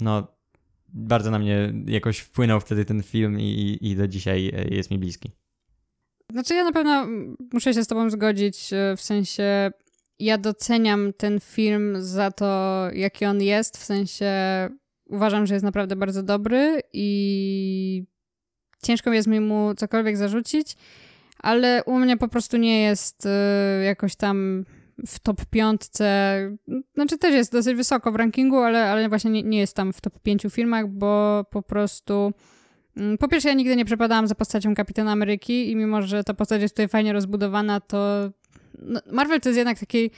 [0.00, 0.26] No,
[0.88, 5.30] bardzo na mnie jakoś wpłynął wtedy ten film i, i do dzisiaj jest mi bliski.
[6.32, 7.06] Znaczy, ja na pewno
[7.52, 9.70] muszę się z Tobą zgodzić, e, w sensie
[10.18, 14.30] ja doceniam ten film za to, jaki on jest, w sensie
[15.06, 18.04] uważam, że jest naprawdę bardzo dobry i
[18.82, 20.76] ciężko jest mi mu cokolwiek zarzucić,
[21.38, 24.64] ale u mnie po prostu nie jest y, jakoś tam
[25.06, 26.40] w top piątce,
[26.94, 30.00] znaczy też jest dosyć wysoko w rankingu, ale, ale właśnie nie, nie jest tam w
[30.00, 32.32] top pięciu filmach, bo po prostu
[32.96, 36.34] mm, po pierwsze ja nigdy nie przepadałam za postacią Kapitana Ameryki i mimo, że ta
[36.34, 38.30] postać jest tutaj fajnie rozbudowana, to
[38.78, 40.10] no, Marvel to jest jednak taki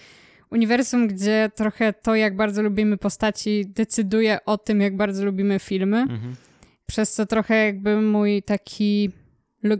[0.51, 5.99] uniwersum, gdzie trochę to, jak bardzo lubimy postaci, decyduje o tym, jak bardzo lubimy filmy.
[6.01, 6.37] Mhm.
[6.87, 9.11] Przez co trochę jakby mój taki,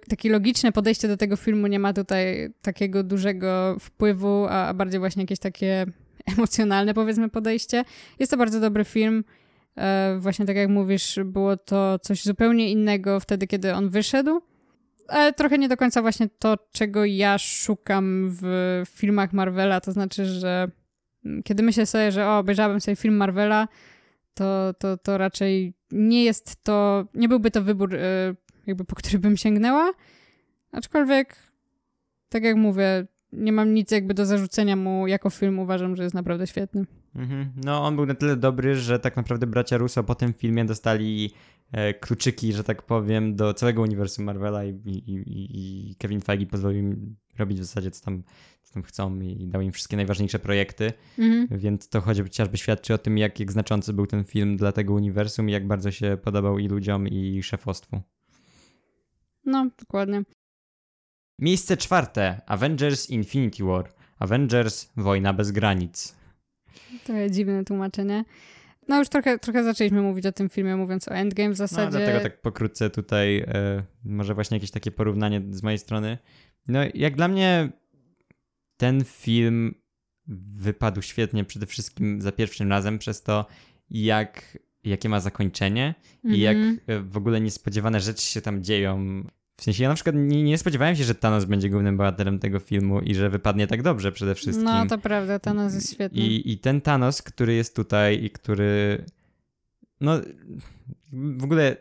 [0.09, 5.23] takie logiczne podejście do tego filmu nie ma tutaj takiego dużego wpływu, a bardziej właśnie
[5.23, 5.87] jakieś takie
[6.37, 7.85] emocjonalne, powiedzmy, podejście.
[8.19, 9.25] Jest to bardzo dobry film.
[9.77, 14.41] E, właśnie tak jak mówisz, było to coś zupełnie innego wtedy, kiedy on wyszedł
[15.09, 20.25] ale trochę nie do końca właśnie to, czego ja szukam w filmach Marvela, to znaczy,
[20.25, 20.71] że
[21.45, 23.69] kiedy myślę sobie, że o, obejrzałabym sobie film Marvela,
[24.35, 27.99] to, to, to raczej nie jest to, nie byłby to wybór, e,
[28.69, 29.93] jakby po który bym sięgnęła,
[30.73, 31.37] aczkolwiek,
[32.29, 36.15] tak jak mówię, nie mam nic jakby do zarzucenia mu jako film, uważam, że jest
[36.15, 36.87] naprawdę świetny.
[37.15, 37.53] Mhm.
[37.65, 41.31] No, on był na tyle dobry, że tak naprawdę bracia Russo po tym filmie dostali
[41.73, 45.03] e, kluczyki, że tak powiem, do całego uniwersum Marvela i, i,
[45.91, 48.23] i, Kevin Feige pozwolił im robić w zasadzie co tam,
[48.63, 51.61] co tam chcą i dał im wszystkie najważniejsze projekty, mhm.
[51.61, 55.49] więc to chociażby świadczy o tym, jak, jak znaczący był ten film dla tego uniwersum
[55.49, 58.01] i jak bardzo się podobał i ludziom, i szefostwu.
[59.49, 60.23] No, dokładnie.
[61.39, 62.41] Miejsce czwarte.
[62.47, 63.93] Avengers Infinity War.
[64.19, 66.17] Avengers Wojna bez granic.
[67.05, 68.25] Trochę dziwne tłumaczenie.
[68.89, 71.85] No już trochę, trochę zaczęliśmy mówić o tym filmie, mówiąc o Endgame w no, zasadzie.
[71.85, 76.19] No, dlatego tak pokrótce tutaj e, może właśnie jakieś takie porównanie z mojej strony.
[76.69, 77.69] No jak dla mnie
[78.77, 79.75] ten film
[80.61, 83.47] wypadł świetnie przede wszystkim za pierwszym razem przez to,
[83.91, 85.95] jak, jakie ma zakończenie
[86.25, 86.39] mm -hmm.
[86.39, 86.79] i jak mhm.
[86.87, 89.25] e, w ogóle niespodziewane rzeczy się tam dzieją
[89.59, 92.59] w sensie ja na przykład nie, nie, spodziewałem się, że Thanos będzie głównym bohaterem tego
[92.59, 94.65] filmu i że wypadnie tak dobrze przede wszystkim.
[94.65, 96.21] No to prawda, Thanos jest świetny.
[96.21, 99.05] I, i ten Thanos, który jest tutaj i który
[100.01, 100.21] no
[101.13, 101.77] w ogóle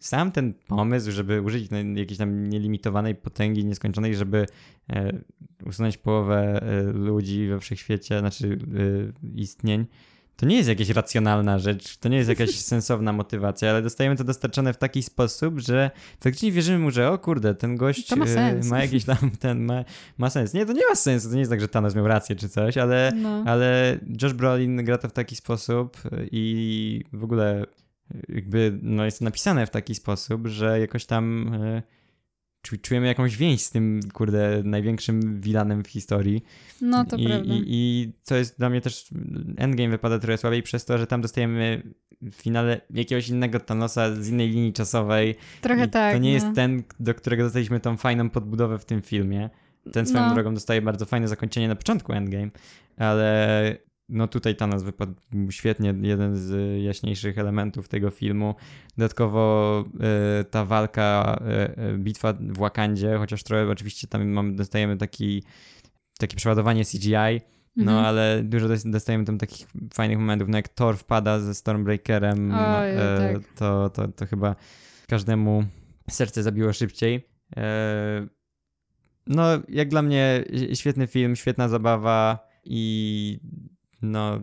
[0.00, 4.46] sam ten pomysł, żeby użyć jakiejś tam nielimitowanej potęgi nieskończonej, żeby
[4.90, 5.20] e,
[5.66, 8.58] usunąć połowę e, ludzi we wszechświecie, znaczy
[9.24, 9.86] e, istnień,
[10.42, 14.24] to nie jest jakaś racjonalna rzecz, to nie jest jakaś sensowna motywacja, ale dostajemy to
[14.24, 15.90] dostarczone w taki sposób, że
[16.20, 19.84] faktycznie wierzymy mu, że o kurde, ten gość ma, y, ma, jakiś tam, ten ma,
[20.18, 20.54] ma sens.
[20.54, 22.76] Nie, to nie ma sensu, to nie jest tak, że Thanos miał rację czy coś,
[22.76, 23.44] ale, no.
[23.46, 25.96] ale Josh Brolin gra to w taki sposób
[26.32, 27.66] i w ogóle
[28.28, 31.82] jakby no jest napisane w taki sposób, że jakoś tam y,
[32.62, 36.44] czujemy jakąś więź z tym, kurde, największym vilanem w historii.
[36.80, 37.54] No to I, prawda.
[37.54, 39.08] I, I to jest dla mnie też,
[39.56, 41.82] Endgame wypada trochę słabiej przez to, że tam dostajemy
[42.22, 45.34] w finale jakiegoś innego Thanosa z innej linii czasowej.
[45.60, 46.14] Trochę tak.
[46.14, 46.34] To nie no.
[46.34, 49.50] jest ten, do którego dostaliśmy tą fajną podbudowę w tym filmie.
[49.92, 50.34] Ten swoją no.
[50.34, 52.50] drogą dostaje bardzo fajne zakończenie na początku Endgame,
[52.96, 53.76] ale
[54.12, 55.14] no tutaj Thanos wypadł
[55.50, 58.54] świetnie, jeden z jaśniejszych elementów tego filmu.
[58.98, 59.84] Dodatkowo
[60.40, 61.40] y, ta walka,
[61.94, 65.42] y, bitwa w Wakandzie, chociaż trochę oczywiście tam mamy, dostajemy taki
[66.18, 67.40] takie przeładowanie CGI,
[67.76, 68.04] no Mhm.
[68.06, 72.90] ale dużo dos- dostajemy tam takich fajnych momentów, no jak Thor wpada ze Stormbreakerem, Oj,
[72.90, 73.42] e, tak.
[73.58, 74.56] to, to, to chyba
[75.08, 75.64] każdemu
[76.10, 77.26] serce zabiło szybciej.
[77.56, 78.26] E,
[79.26, 80.44] no, jak dla mnie
[80.74, 83.40] świetny film, świetna zabawa i
[84.02, 84.40] no,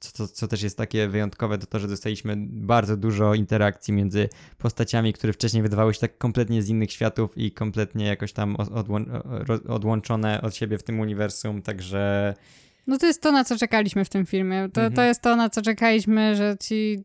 [0.00, 5.12] co, co, też jest takie wyjątkowe, to to, że dostaliśmy bardzo dużo interakcji między postaciami,
[5.12, 9.22] które wcześniej wydawały się tak kompletnie z innych światów i kompletnie jakoś tam odłą-
[9.68, 12.34] odłączone od siebie w tym uniwersum, także
[12.86, 14.68] No to jest to, na co czekaliśmy w tym filmie.
[14.72, 14.92] To, Mhm.
[14.92, 17.04] to jest to, na co czekaliśmy, że ci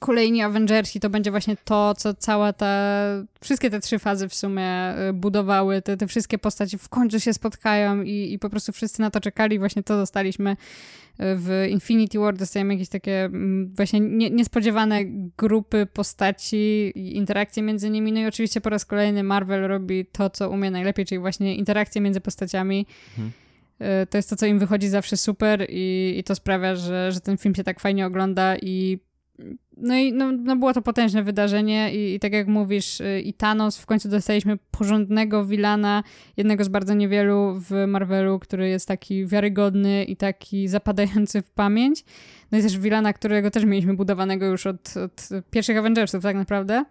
[0.00, 2.94] kolejni Avengersi to będzie właśnie to, co cała ta,
[3.40, 7.32] wszystkie te trzy fazy w sumie y, budowały, te, te wszystkie postaci w końcu się
[7.32, 10.56] spotkają i, i po prostu wszyscy na to czekali, właśnie to dostaliśmy y,
[11.18, 15.00] w Infinity War, dostajemy jakieś takie mm, właśnie nie, niespodziewane
[15.38, 20.30] grupy postaci i interakcje między nimi, no i oczywiście po raz kolejny Marvel robi to,
[20.30, 23.32] co umie najlepiej, czyli właśnie interakcje między postaciami, Mhm.
[24.02, 27.20] Y, To jest to, co im wychodzi zawsze super i, i to sprawia, że, że
[27.20, 28.98] ten film się tak fajnie ogląda i
[29.76, 33.34] no i no, no było to potężne wydarzenie i, i tak jak mówisz, y, i
[33.34, 36.02] Thanos, w końcu dostaliśmy porządnego Wilana,
[36.36, 42.04] jednego z bardzo niewielu w Marvelu, który jest taki wiarygodny i taki zapadający w pamięć.
[42.52, 46.84] No i też Wilana, którego też mieliśmy budowanego już od, od pierwszych Avengersów tak naprawdę.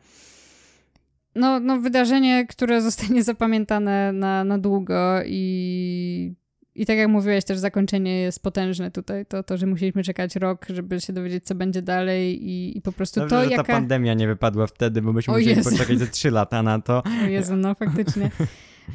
[1.35, 6.33] No, no wydarzenie, które zostanie zapamiętane na, na długo i
[6.79, 9.25] i tak jak mówiłeś, też zakończenie jest potężne tutaj.
[9.25, 12.91] To, to że musieliśmy czekać rok, żeby się dowiedzieć, co będzie dalej i, i po
[12.91, 13.73] prostu dobrze, to, że ta jaka...
[13.73, 15.69] pandemia nie wypadła wtedy, bo byśmy O musieli Jezu.
[15.69, 17.03] poczekać ze 3 lata na to.
[17.23, 18.31] O Jezu, no faktycznie.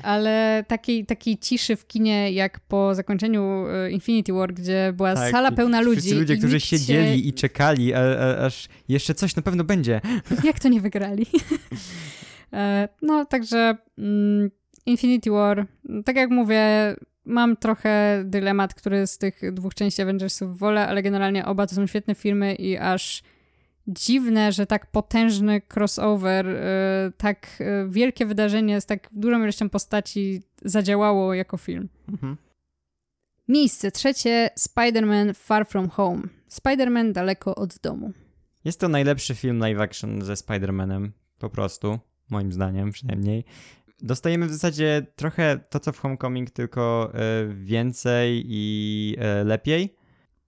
[0.02, 5.30] Ale takiej, takiej ciszy w kinie, jak po zakończeniu e, Infinity War, gdzie była Tak,
[5.30, 6.00] sala pełna ludzi.
[6.00, 7.28] Wszyscy ludzie, którzy siedzieli Się...
[7.28, 10.00] i czekali, a, a, aż jeszcze coś na pewno będzie.
[10.44, 11.26] Jak to nie wygrali?
[12.52, 14.50] E, no, także mm,
[14.86, 15.66] Infinity War,
[16.04, 16.94] tak jak mówię,
[17.24, 21.86] mam trochę dylemat, który z tych dwóch części Avengersów wolę, ale generalnie oba to są
[21.86, 23.22] świetne filmy i aż
[23.86, 30.42] dziwne, że tak potężny crossover, e, tak e, wielkie wydarzenie z tak dużą ilością postaci
[30.62, 31.88] zadziałało jako film.
[32.08, 32.36] Mhm.
[33.48, 36.22] Miejsce trzecie Spider-Man Far From Home.
[36.50, 38.12] Spider-Man daleko od domu.
[38.64, 41.98] Jest to najlepszy film live action ze Spider-Manem, po prostu,
[42.30, 43.44] moim zdaniem przynajmniej.
[44.04, 49.94] Dostajemy w zasadzie trochę to, co w Homecoming, tylko e, więcej i e, lepiej.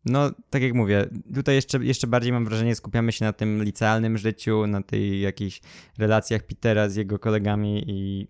[0.04, 4.18] No, tak jak mówię, tutaj jeszcze, jeszcze bardziej mam wrażenie, skupiamy się na tym licealnym
[4.18, 5.60] życiu, na tej jakichś
[5.98, 8.28] relacjach Petera z jego kolegami i,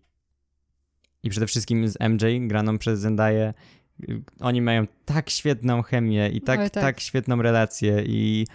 [1.23, 3.53] i przede wszystkim z MJ, graną przez Zendaya.
[4.41, 6.83] Oni mają tak świetną chemię i tak, Oj, tak.
[6.83, 7.01] tak.
[7.01, 8.47] świetną relację i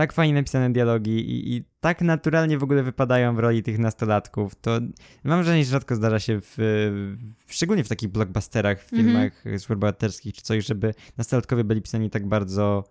[0.00, 4.54] tak fajnie napisane dialogi i, i tak naturalnie w ogóle wypadają w roli tych nastolatków.
[4.54, 4.70] To
[5.24, 6.54] mam wrażenie, że rzadko zdarza się w,
[7.46, 9.02] w szczególnie w takich blockbusterach, w Mhm.
[9.02, 12.84] filmach mm superbohaterskich czy coś, żeby nastolatkowie byli pisani tak bardzo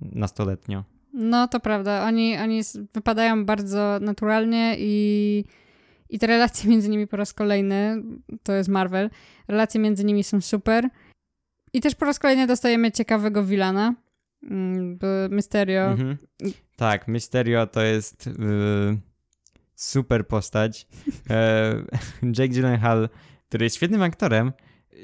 [0.00, 0.84] nastoletnio.
[1.12, 2.04] No, to prawda.
[2.06, 2.60] Oni, oni
[2.94, 5.44] wypadają bardzo naturalnie i,
[6.10, 8.02] i te relacje między nimi po raz kolejny,
[8.42, 9.10] to jest Marvel,
[9.48, 10.88] relacje między nimi są super.
[11.72, 13.94] I też po raz kolejny dostajemy ciekawego Wilana,
[15.30, 15.82] Mysterio.
[15.82, 16.16] Mhm.
[16.76, 18.30] Tak, Mysterio to jest y,
[19.74, 20.86] super postać.
[21.30, 21.74] E,
[22.22, 23.08] Jake Gyllenhaal,
[23.48, 24.52] który jest świetnym aktorem,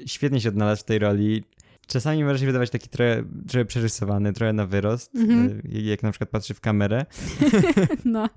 [0.05, 1.43] świetnie się odnalazł w tej roli.
[1.87, 5.61] Czasami może się wydawać taki trochę, trochę przerysowany, trochę na wyrost, Mhm.
[5.75, 7.05] y, jak na przykład patrzy w kamerę.
[8.05, 8.29] No.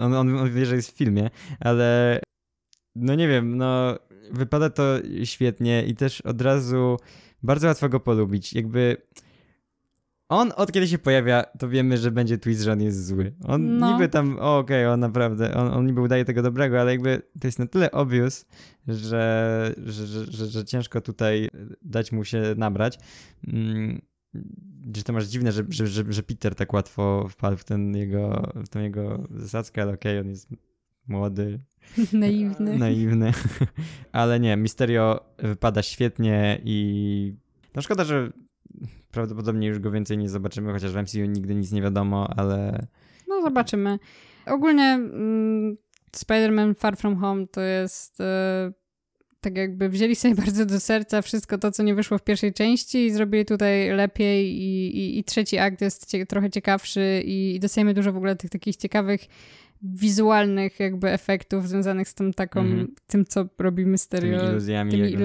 [0.00, 2.20] On, on, on wie, że jest w filmie, ale
[2.96, 3.98] no nie wiem, no
[4.30, 4.82] wypada to
[5.24, 6.96] świetnie i też od razu
[7.42, 8.52] bardzo łatwo go polubić.
[8.52, 8.96] Jakby
[10.32, 13.32] on od kiedy się pojawia, to wiemy, że będzie twist, że on jest zły.
[13.44, 13.92] On No.
[13.92, 17.58] niby tam, okej, on naprawdę, on, on niby udaje tego dobrego, ale jakby to jest
[17.58, 18.46] na tyle obvious,
[18.88, 21.48] że, że, że, że, ciężko tutaj
[21.82, 22.98] dać mu się nabrać.
[23.48, 24.02] Mm,
[24.96, 28.52] że to masz dziwne, że, że, że, że Peter tak łatwo wpadł w ten jego,
[28.54, 30.48] w tą jego zasadzkę, ale okej, on jest
[31.08, 31.60] młody,
[32.12, 32.78] Naiwny.
[32.78, 33.32] naiwny.
[34.12, 37.34] Ale nie, Misterio wypada świetnie i
[37.74, 38.32] no szkoda, że
[39.10, 42.86] prawdopodobnie już go więcej nie zobaczymy, chociaż w MCU nigdy nic nie wiadomo, ale
[43.28, 43.98] No, zobaczymy.
[44.46, 45.76] Ogólnie mm,
[46.16, 48.72] Spider-Man Far From Home to jest e,
[49.40, 53.06] tak jakby wzięli sobie bardzo do serca wszystko to, co nie wyszło w pierwszej części
[53.06, 57.60] i zrobili tutaj lepiej i, i, i trzeci akt jest cie, trochę ciekawszy i, i
[57.60, 59.20] dostajemy dużo w ogóle tych takich ciekawych
[59.82, 62.94] wizualnych jakby efektów związanych z tym taką, Mhm.
[63.06, 64.90] tym, co robi tymi Mysterio iluzjami.
[64.90, 65.24] tymi jego, no.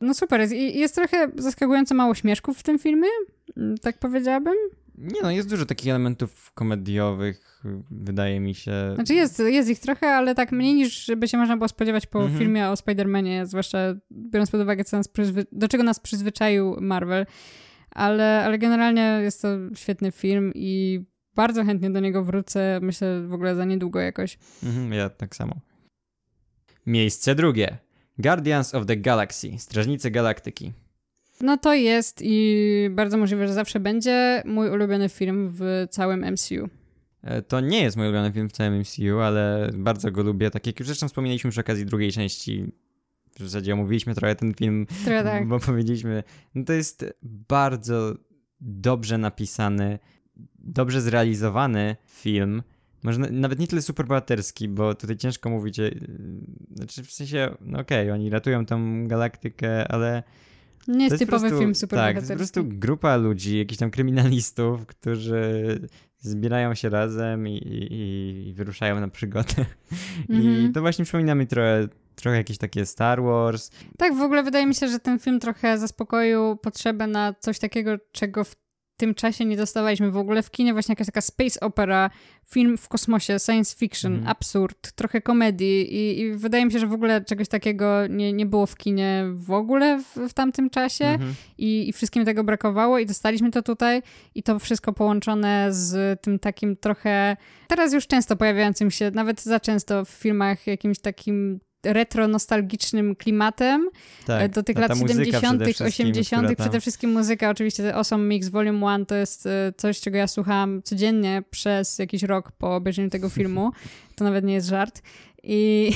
[0.00, 3.08] No super, jest, i jest trochę zaskakująco mało śmieszków w tym filmie,
[3.56, 4.54] mm, tak powiedziałabym.
[4.98, 8.72] Nie no, jest dużo takich elementów komediowych, wydaje mi się.
[8.94, 12.20] Znaczy jest, jest ich trochę, ale tak mniej niż by się można było spodziewać po
[12.20, 12.38] Mhm.
[12.38, 13.78] filmie o Spider-Manie, zwłaszcza
[14.12, 17.26] biorąc pod uwagę, co nas przyzwy- do czego nas przyzwyczaił Marvel.
[17.90, 21.00] Ale, ale generalnie jest to świetny film i
[21.34, 24.38] bardzo chętnie do niego wrócę, myślę w ogóle za niedługo jakoś.
[24.62, 25.54] Mhm, ja tak samo.
[26.86, 27.78] Miejsce drugie.
[28.18, 30.72] Guardians of the Galaxy, Strażnicy Galaktyki.
[31.40, 36.68] No to jest i bardzo możliwe, że zawsze będzie mój ulubiony film w całym MCU.
[37.22, 40.50] E, To nie jest mój ulubiony film w całym MCU, ale bardzo go lubię.
[40.50, 42.72] Tak jak już zresztą wspomnieliśmy przy okazji drugiej części,
[43.38, 45.48] w zasadzie omówiliśmy trochę ten film, Trochę tak.
[45.48, 46.22] bo powiedzieliśmy,
[46.54, 48.14] no to jest bardzo
[48.60, 49.98] dobrze napisany,
[50.58, 52.62] dobrze zrealizowany film.
[53.06, 55.90] Może na- nawet nie tyle superbohaterski, bo tutaj ciężko mówić, e,
[56.74, 60.22] znaczy w sensie, no okej, oni ratują tą galaktykę, ale
[60.88, 62.18] Nie jest to typowy po prostu, film Tak, to superbohaterski.
[62.42, 65.42] jest po prostu grupa ludzi, jakichś tam kryminalistów, którzy
[66.18, 69.64] zbierają się razem i, i, i wyruszają na przygodę.
[70.28, 70.72] I Mhm.
[70.72, 73.70] to właśnie przypomina mi trochę, trochę jakieś takie Star Wars.
[73.98, 77.96] Tak, w ogóle wydaje mi się, że ten film trochę zaspokoił potrzebę na coś takiego,
[78.12, 78.56] czego w
[78.96, 80.72] tym czasie nie dostawaliśmy w ogóle w kinie.
[80.72, 82.10] Właśnie jakaś taka space opera,
[82.48, 84.28] film w kosmosie, science fiction, Mhm.
[84.30, 88.46] absurd, trochę komedii i, i wydaje mi się, że w ogóle czegoś takiego nie, nie
[88.46, 91.34] było w kinie w ogóle w, w tamtym czasie Mhm.
[91.58, 94.02] i, i wszystkim tego brakowało i dostaliśmy to tutaj
[94.34, 97.36] i to wszystko połączone z tym takim trochę,
[97.68, 101.60] teraz już często pojawiającym się, nawet za często w filmach jakimś takim
[101.92, 103.90] retro-nostalgicznym klimatem
[104.26, 107.50] Tak, do tych lat ta muzyka 70., przede wszystkim, 80., która tam- przede wszystkim muzyka,
[107.50, 111.98] oczywiście The Awesome Mix Volume 1 to jest e, coś, czego ja słuchałam codziennie przez
[111.98, 113.72] jakiś rok po obejrzeniu tego filmu.
[114.16, 115.02] To nawet nie jest żart.
[115.42, 115.92] I,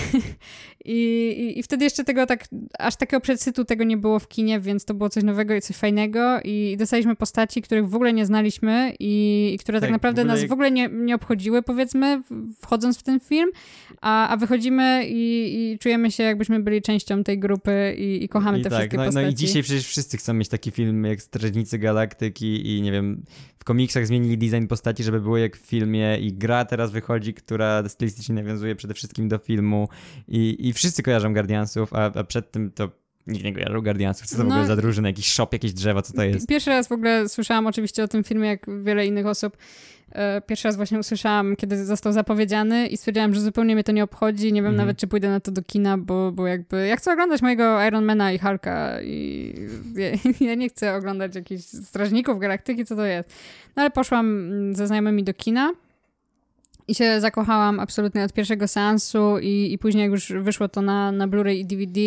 [0.84, 2.44] i, i, I wtedy jeszcze tego tak,
[2.78, 5.76] aż takiego przedsytu tego nie było w kinie, więc to było coś nowego i coś
[5.76, 10.24] fajnego i dostaliśmy postaci, których w ogóle nie znaliśmy i, i które tak, Tak, naprawdę
[10.24, 12.22] w nas w ogóle nie, nie obchodziły, powiedzmy,
[12.60, 13.50] wchodząc w ten film,
[14.00, 18.58] a, a wychodzimy i, i czujemy się, jakbyśmy byli częścią tej grupy i, i kochamy
[18.58, 19.24] I te tak, wszystkie no, postaci.
[19.24, 23.22] no i dzisiaj przecież wszyscy chcą mieć taki film jak Strażnicy Galaktyki i nie wiem,
[23.58, 27.88] w komiksach zmienili design postaci, żeby było jak w filmie i gra teraz wychodzi, która
[27.88, 29.88] stylistycznie nawiązuje przede wszystkim do filmu
[30.28, 32.90] i, i wszyscy kojarzą Guardiansów, a, a przed tym to
[33.26, 34.26] nikt nie kojarzył Guardiansów.
[34.26, 34.54] Co to w No.
[34.54, 35.08] ogóle za drużyna?
[35.08, 36.46] Jakiś shop, jakieś drzewa, co to jest?
[36.48, 39.56] Pierwszy raz w ogóle słyszałam oczywiście o tym filmie, jak wiele innych osób.
[40.12, 44.04] E, Pierwszy raz właśnie usłyszałam, kiedy został zapowiedziany i stwierdziłam, że zupełnie mnie to nie
[44.04, 44.44] obchodzi.
[44.52, 44.76] Nie wiem Mhm.
[44.76, 48.32] nawet, czy pójdę na to do kina, bo, bo jakby ja chcę oglądać mojego Ironmana
[48.32, 49.54] i Hulka i
[49.94, 50.08] ja,
[50.48, 53.30] ja nie chcę oglądać jakichś strażników galaktyki, co to jest.
[53.76, 55.72] No ale poszłam mm, ze znajomymi do kina
[56.90, 61.12] i się zakochałam absolutnie od pierwszego seansu i, i później jak już wyszło to na,
[61.12, 62.00] na Blu-ray i DVD,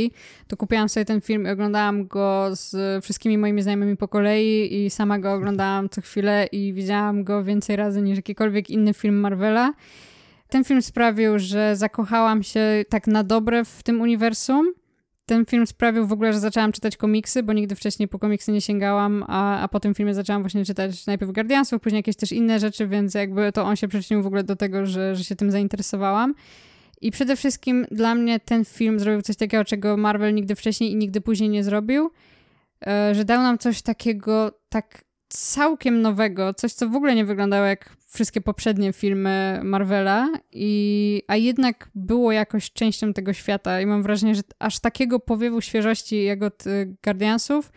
[0.47, 4.89] to kupiłam sobie ten film i oglądałam go z wszystkimi moimi znajomymi po kolei i
[4.89, 9.73] sama go oglądałam co chwilę i widziałam go więcej razy niż jakikolwiek inny film Marvela.
[10.49, 14.73] Ten film sprawił, że zakochałam się tak na dobre w tym uniwersum.
[15.25, 18.61] Ten film sprawił w ogóle, że zaczęłam czytać komiksy, bo nigdy wcześniej po komiksy nie
[18.61, 22.59] sięgałam, a, a po tym filmie zaczęłam właśnie czytać najpierw Guardiansów, później jakieś też inne
[22.59, 25.51] rzeczy, więc jakby to on się przyczynił w ogóle do tego, że, że się tym
[25.51, 26.33] zainteresowałam.
[27.01, 30.95] I przede wszystkim dla mnie ten film zrobił coś takiego, czego Marvel nigdy wcześniej i
[30.95, 32.11] nigdy później nie zrobił,
[32.87, 35.03] e, że dał nam coś takiego tak
[35.37, 41.35] całkiem nowego, coś co w ogóle nie wyglądało jak wszystkie poprzednie filmy Marvela, i, a
[41.35, 46.43] jednak było jakoś częścią tego świata i mam wrażenie, że aż takiego powiewu świeżości jak
[46.43, 47.71] od y, Guardiansów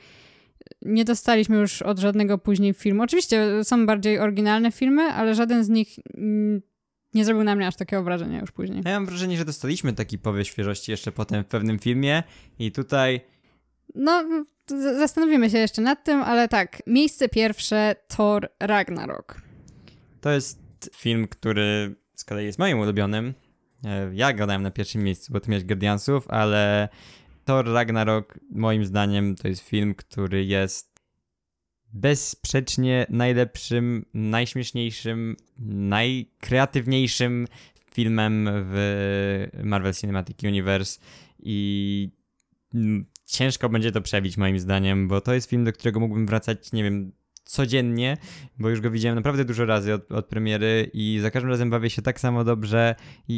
[0.82, 3.02] nie dostaliśmy już od żadnego później filmu.
[3.02, 6.62] Oczywiście są bardziej oryginalne filmy, ale żaden z nich mm,
[7.14, 8.82] nie zrobił na mnie aż takiego wrażenia już później.
[8.84, 12.22] Ja mam wrażenie, że dostaliśmy taki powiew świeżości jeszcze potem w pewnym filmie
[12.58, 13.20] i tutaj
[13.96, 14.24] No,
[14.98, 16.82] zastanowimy się jeszcze nad tym, ale tak.
[16.86, 19.42] Miejsce pierwsze Thor Ragnarok.
[20.20, 20.58] To jest
[20.96, 23.34] film, który z kolei jest moim ulubionym.
[23.84, 26.88] E, Ja go dałem na pierwszym miejscu, bo ty miałeś Guardiansów, ale
[27.44, 31.00] Thor Ragnarok moim zdaniem to jest film, który jest
[31.92, 37.46] bezsprzecznie najlepszym, najśmieszniejszym, najkreatywniejszym
[37.94, 41.00] filmem w Marvel Cinematic Universe
[41.38, 42.10] i
[43.26, 46.82] ciężko będzie to przebić moim zdaniem, bo to jest film, do którego mógłbym wracać, nie
[46.82, 47.12] wiem,
[47.44, 48.16] codziennie,
[48.58, 51.90] bo już go widziałem naprawdę dużo razy od, od premiery i za każdym razem bawię
[51.90, 52.94] się tak samo dobrze
[53.28, 53.34] i,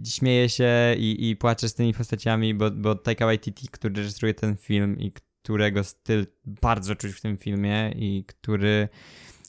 [0.00, 4.34] i, śmieję się i, i płaczę z tymi postaciami, bo, bo Taika Waititi, który reżyseruje
[4.34, 8.88] ten film i którego styl bardzo czuć w tym filmie i który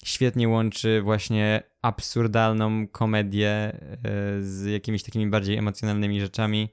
[0.06, 3.80] świetnie łączy właśnie absurdalną komedię e,
[4.42, 6.70] z jakimiś takimi bardziej emocjonalnymi rzeczami.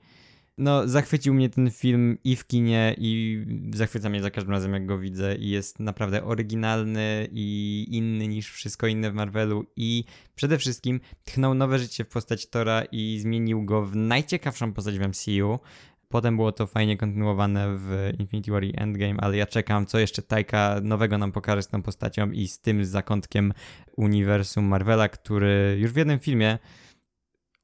[0.61, 3.45] No, zachwycił mnie ten film i w kinie, i
[3.75, 5.37] zachwyca mnie za każdym razem, jak go widzę.
[5.37, 9.67] I jest naprawdę oryginalny i inny niż wszystko inne w Marvelu.
[9.77, 10.05] I
[10.35, 15.09] przede wszystkim tchnął nowe życie w postać Tora i zmienił go w najciekawszą postać w
[15.09, 15.59] MCU.
[16.09, 20.23] Potem było to fajnie kontynuowane w Infinity War i Endgame, ale ja czekam, co jeszcze
[20.23, 23.53] Tajka nowego nam pokaże z tą postacią i z tym zakątkiem
[23.97, 26.59] uniwersum Marvela, który już w jednym filmie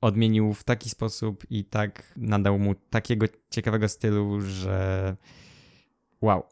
[0.07, 5.17] odmienił w taki sposób i tak nadał mu takiego ciekawego stylu, że
[6.21, 6.43] wow.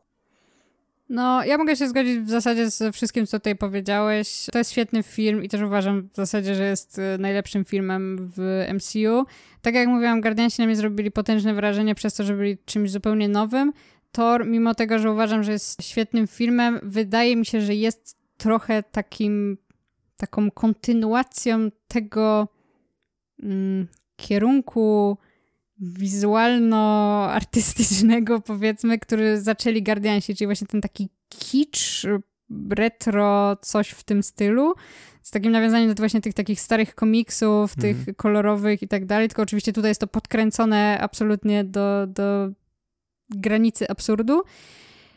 [1.09, 4.47] No, ja mogę się zgodzić w zasadzie z wszystkim, co tutaj powiedziałeś.
[4.53, 8.67] To jest świetny film i też uważam w zasadzie, że jest e, najlepszym filmem w
[8.75, 9.25] MCU.
[9.63, 13.29] Tak jak mówiłam, Guardiansi na mnie zrobili potężne wrażenie przez to, że byli czymś zupełnie
[13.29, 13.73] nowym.
[14.13, 18.83] Thor, mimo tego, że uważam, że jest świetnym filmem, wydaje mi się, że jest trochę
[18.83, 19.59] takim,
[20.17, 22.49] taką kontynuacją tego
[24.17, 25.19] kierunku
[25.81, 32.07] wizualno-artystycznego, powiedzmy, który zaczęli Guardiansi, czyli właśnie ten taki kicz,
[32.71, 34.75] retro, coś w tym stylu,
[35.23, 38.15] z takim nawiązaniem do właśnie tych takich starych komiksów, tych Mhm.
[38.15, 42.49] kolorowych i tak dalej, tylko oczywiście tutaj jest to podkręcone absolutnie do, do
[43.31, 44.43] granicy absurdu.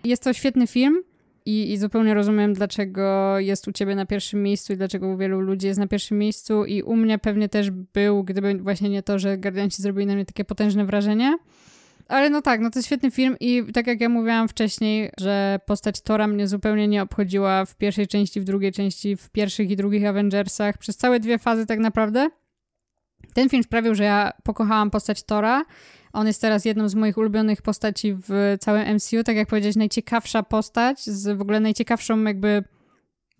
[0.03, 1.03] Jest to świetny film
[1.47, 5.39] i, i zupełnie rozumiem, dlaczego jest u ciebie na pierwszym miejscu i dlaczego u wielu
[5.39, 9.19] ludzi jest na pierwszym miejscu i u mnie pewnie też był, gdyby właśnie nie to,
[9.19, 11.37] że Guardianci zrobili na mnie takie potężne wrażenie.
[12.07, 15.59] Ale no tak, no to jest świetny film i tak jak ja mówiłam wcześniej, że
[15.65, 19.75] postać Tora mnie zupełnie nie obchodziła w pierwszej części, w drugiej części, w pierwszych i
[19.75, 22.29] drugich Avengersach, przez całe dwie fazy tak naprawdę.
[23.33, 25.63] Ten film sprawił, że ja pokochałam postać Tora.
[26.13, 29.23] On jest teraz jedną z moich ulubionych postaci w całym MCU.
[29.23, 32.63] Tak jak powiedziałeś, najciekawsza postać, z w ogóle najciekawszą jakby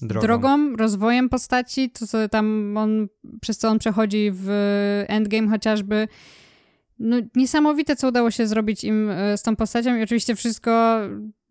[0.02, 0.28] Drogą.
[0.28, 3.08] drogą, rozwojem postaci, to co tam on,
[3.42, 4.50] przez co on przechodzi w
[5.08, 6.08] Endgame chociażby.
[7.00, 11.00] No, niesamowite, co udało się zrobić im e, z tą postacią i oczywiście wszystko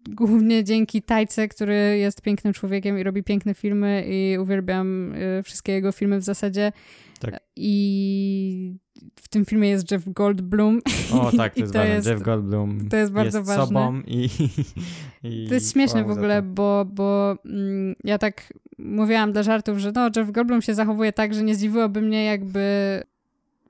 [0.08, 5.72] głównie dzięki Tajce, który jest pięknym człowiekiem i robi piękne filmy i uwielbiam e, wszystkie
[5.72, 6.72] jego filmy w zasadzie.
[7.20, 7.40] Tak.
[7.56, 8.76] I
[9.16, 10.80] w tym filmie jest Jeff Goldblum.
[11.12, 13.66] O tak, to jest to jest- Jeff Goldblum to jest bardzo jest ważne.
[13.66, 14.28] sobą i,
[15.24, 19.92] i To jest śmieszne w ogóle, bo, bo mm, ja tak mówiłam dla żartów, że
[19.94, 23.02] no, Jeff Goldblum się zachowuje tak, że nie zdziwiłoby mnie, jakby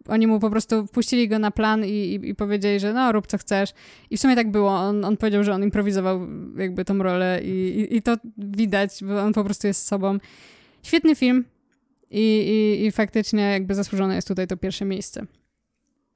[0.09, 3.27] oni mu po prostu wpuścili go na plan i, i, i powiedzieli, że no, rób
[3.27, 3.73] co chcesz.
[4.11, 4.71] I w sumie tak było.
[4.71, 6.21] On, on powiedział, że on improwizował
[6.57, 10.19] jakby tą rolę i, i, i to widać, bo on po prostu jest sobą.
[10.83, 11.45] Świetny film
[12.11, 15.27] i, i, i faktycznie jakby zasłużone jest tutaj to pierwsze miejsce.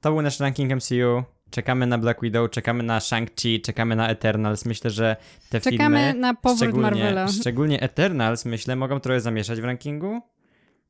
[0.01, 1.23] To był nasz ranking MCU.
[1.49, 4.65] Czekamy na Black Widow, czekamy na Shang-Chi, czekamy na Eternals.
[4.65, 5.15] Myślę, że
[5.49, 7.27] te Czekamy filmy, na powrót szczególnie, Marvela.
[7.27, 10.21] szczególnie Eternals, myślę, mogą trochę zamieszać w rankingu.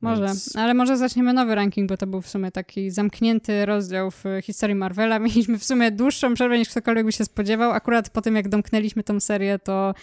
[0.02, 4.12] Może, Więc- ale może zaczniemy nowy ranking, bo to był w sumie taki zamknięty rozdział
[4.12, 5.20] w historii Marvela.
[5.26, 7.72] Mieliśmy w sumie dłuższą przerwę niż ktokolwiek by się spodziewał.
[7.72, 9.93] Akurat po tym, jak domknęliśmy tą serię, to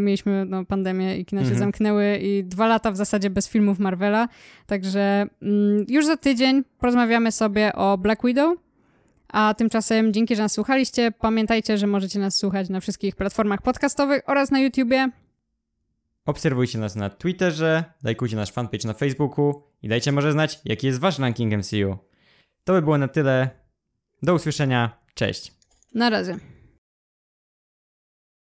[0.00, 1.58] mieliśmy no, pandemię i kina się Mhm.
[1.60, 4.28] zamknęły i dwa lata w zasadzie bez filmów Marvela.
[4.66, 8.58] Także mm, już za tydzień porozmawiamy sobie o Black Widow.
[9.28, 11.12] A tymczasem dzięki, że nas słuchaliście.
[11.12, 15.08] Pamiętajcie, że możecie nas słuchać na wszystkich platformach podcastowych oraz na YouTubie.
[16.26, 21.00] Obserwujcie nas na Twitterze, lajkujcie nasz fanpage na Facebooku i dajcie może znać, jaki jest
[21.00, 21.96] wasz ranking MCU.
[22.64, 23.50] To by było na tyle.
[24.22, 24.98] Do usłyszenia.
[25.14, 25.52] Cześć.
[25.94, 26.36] Na razie.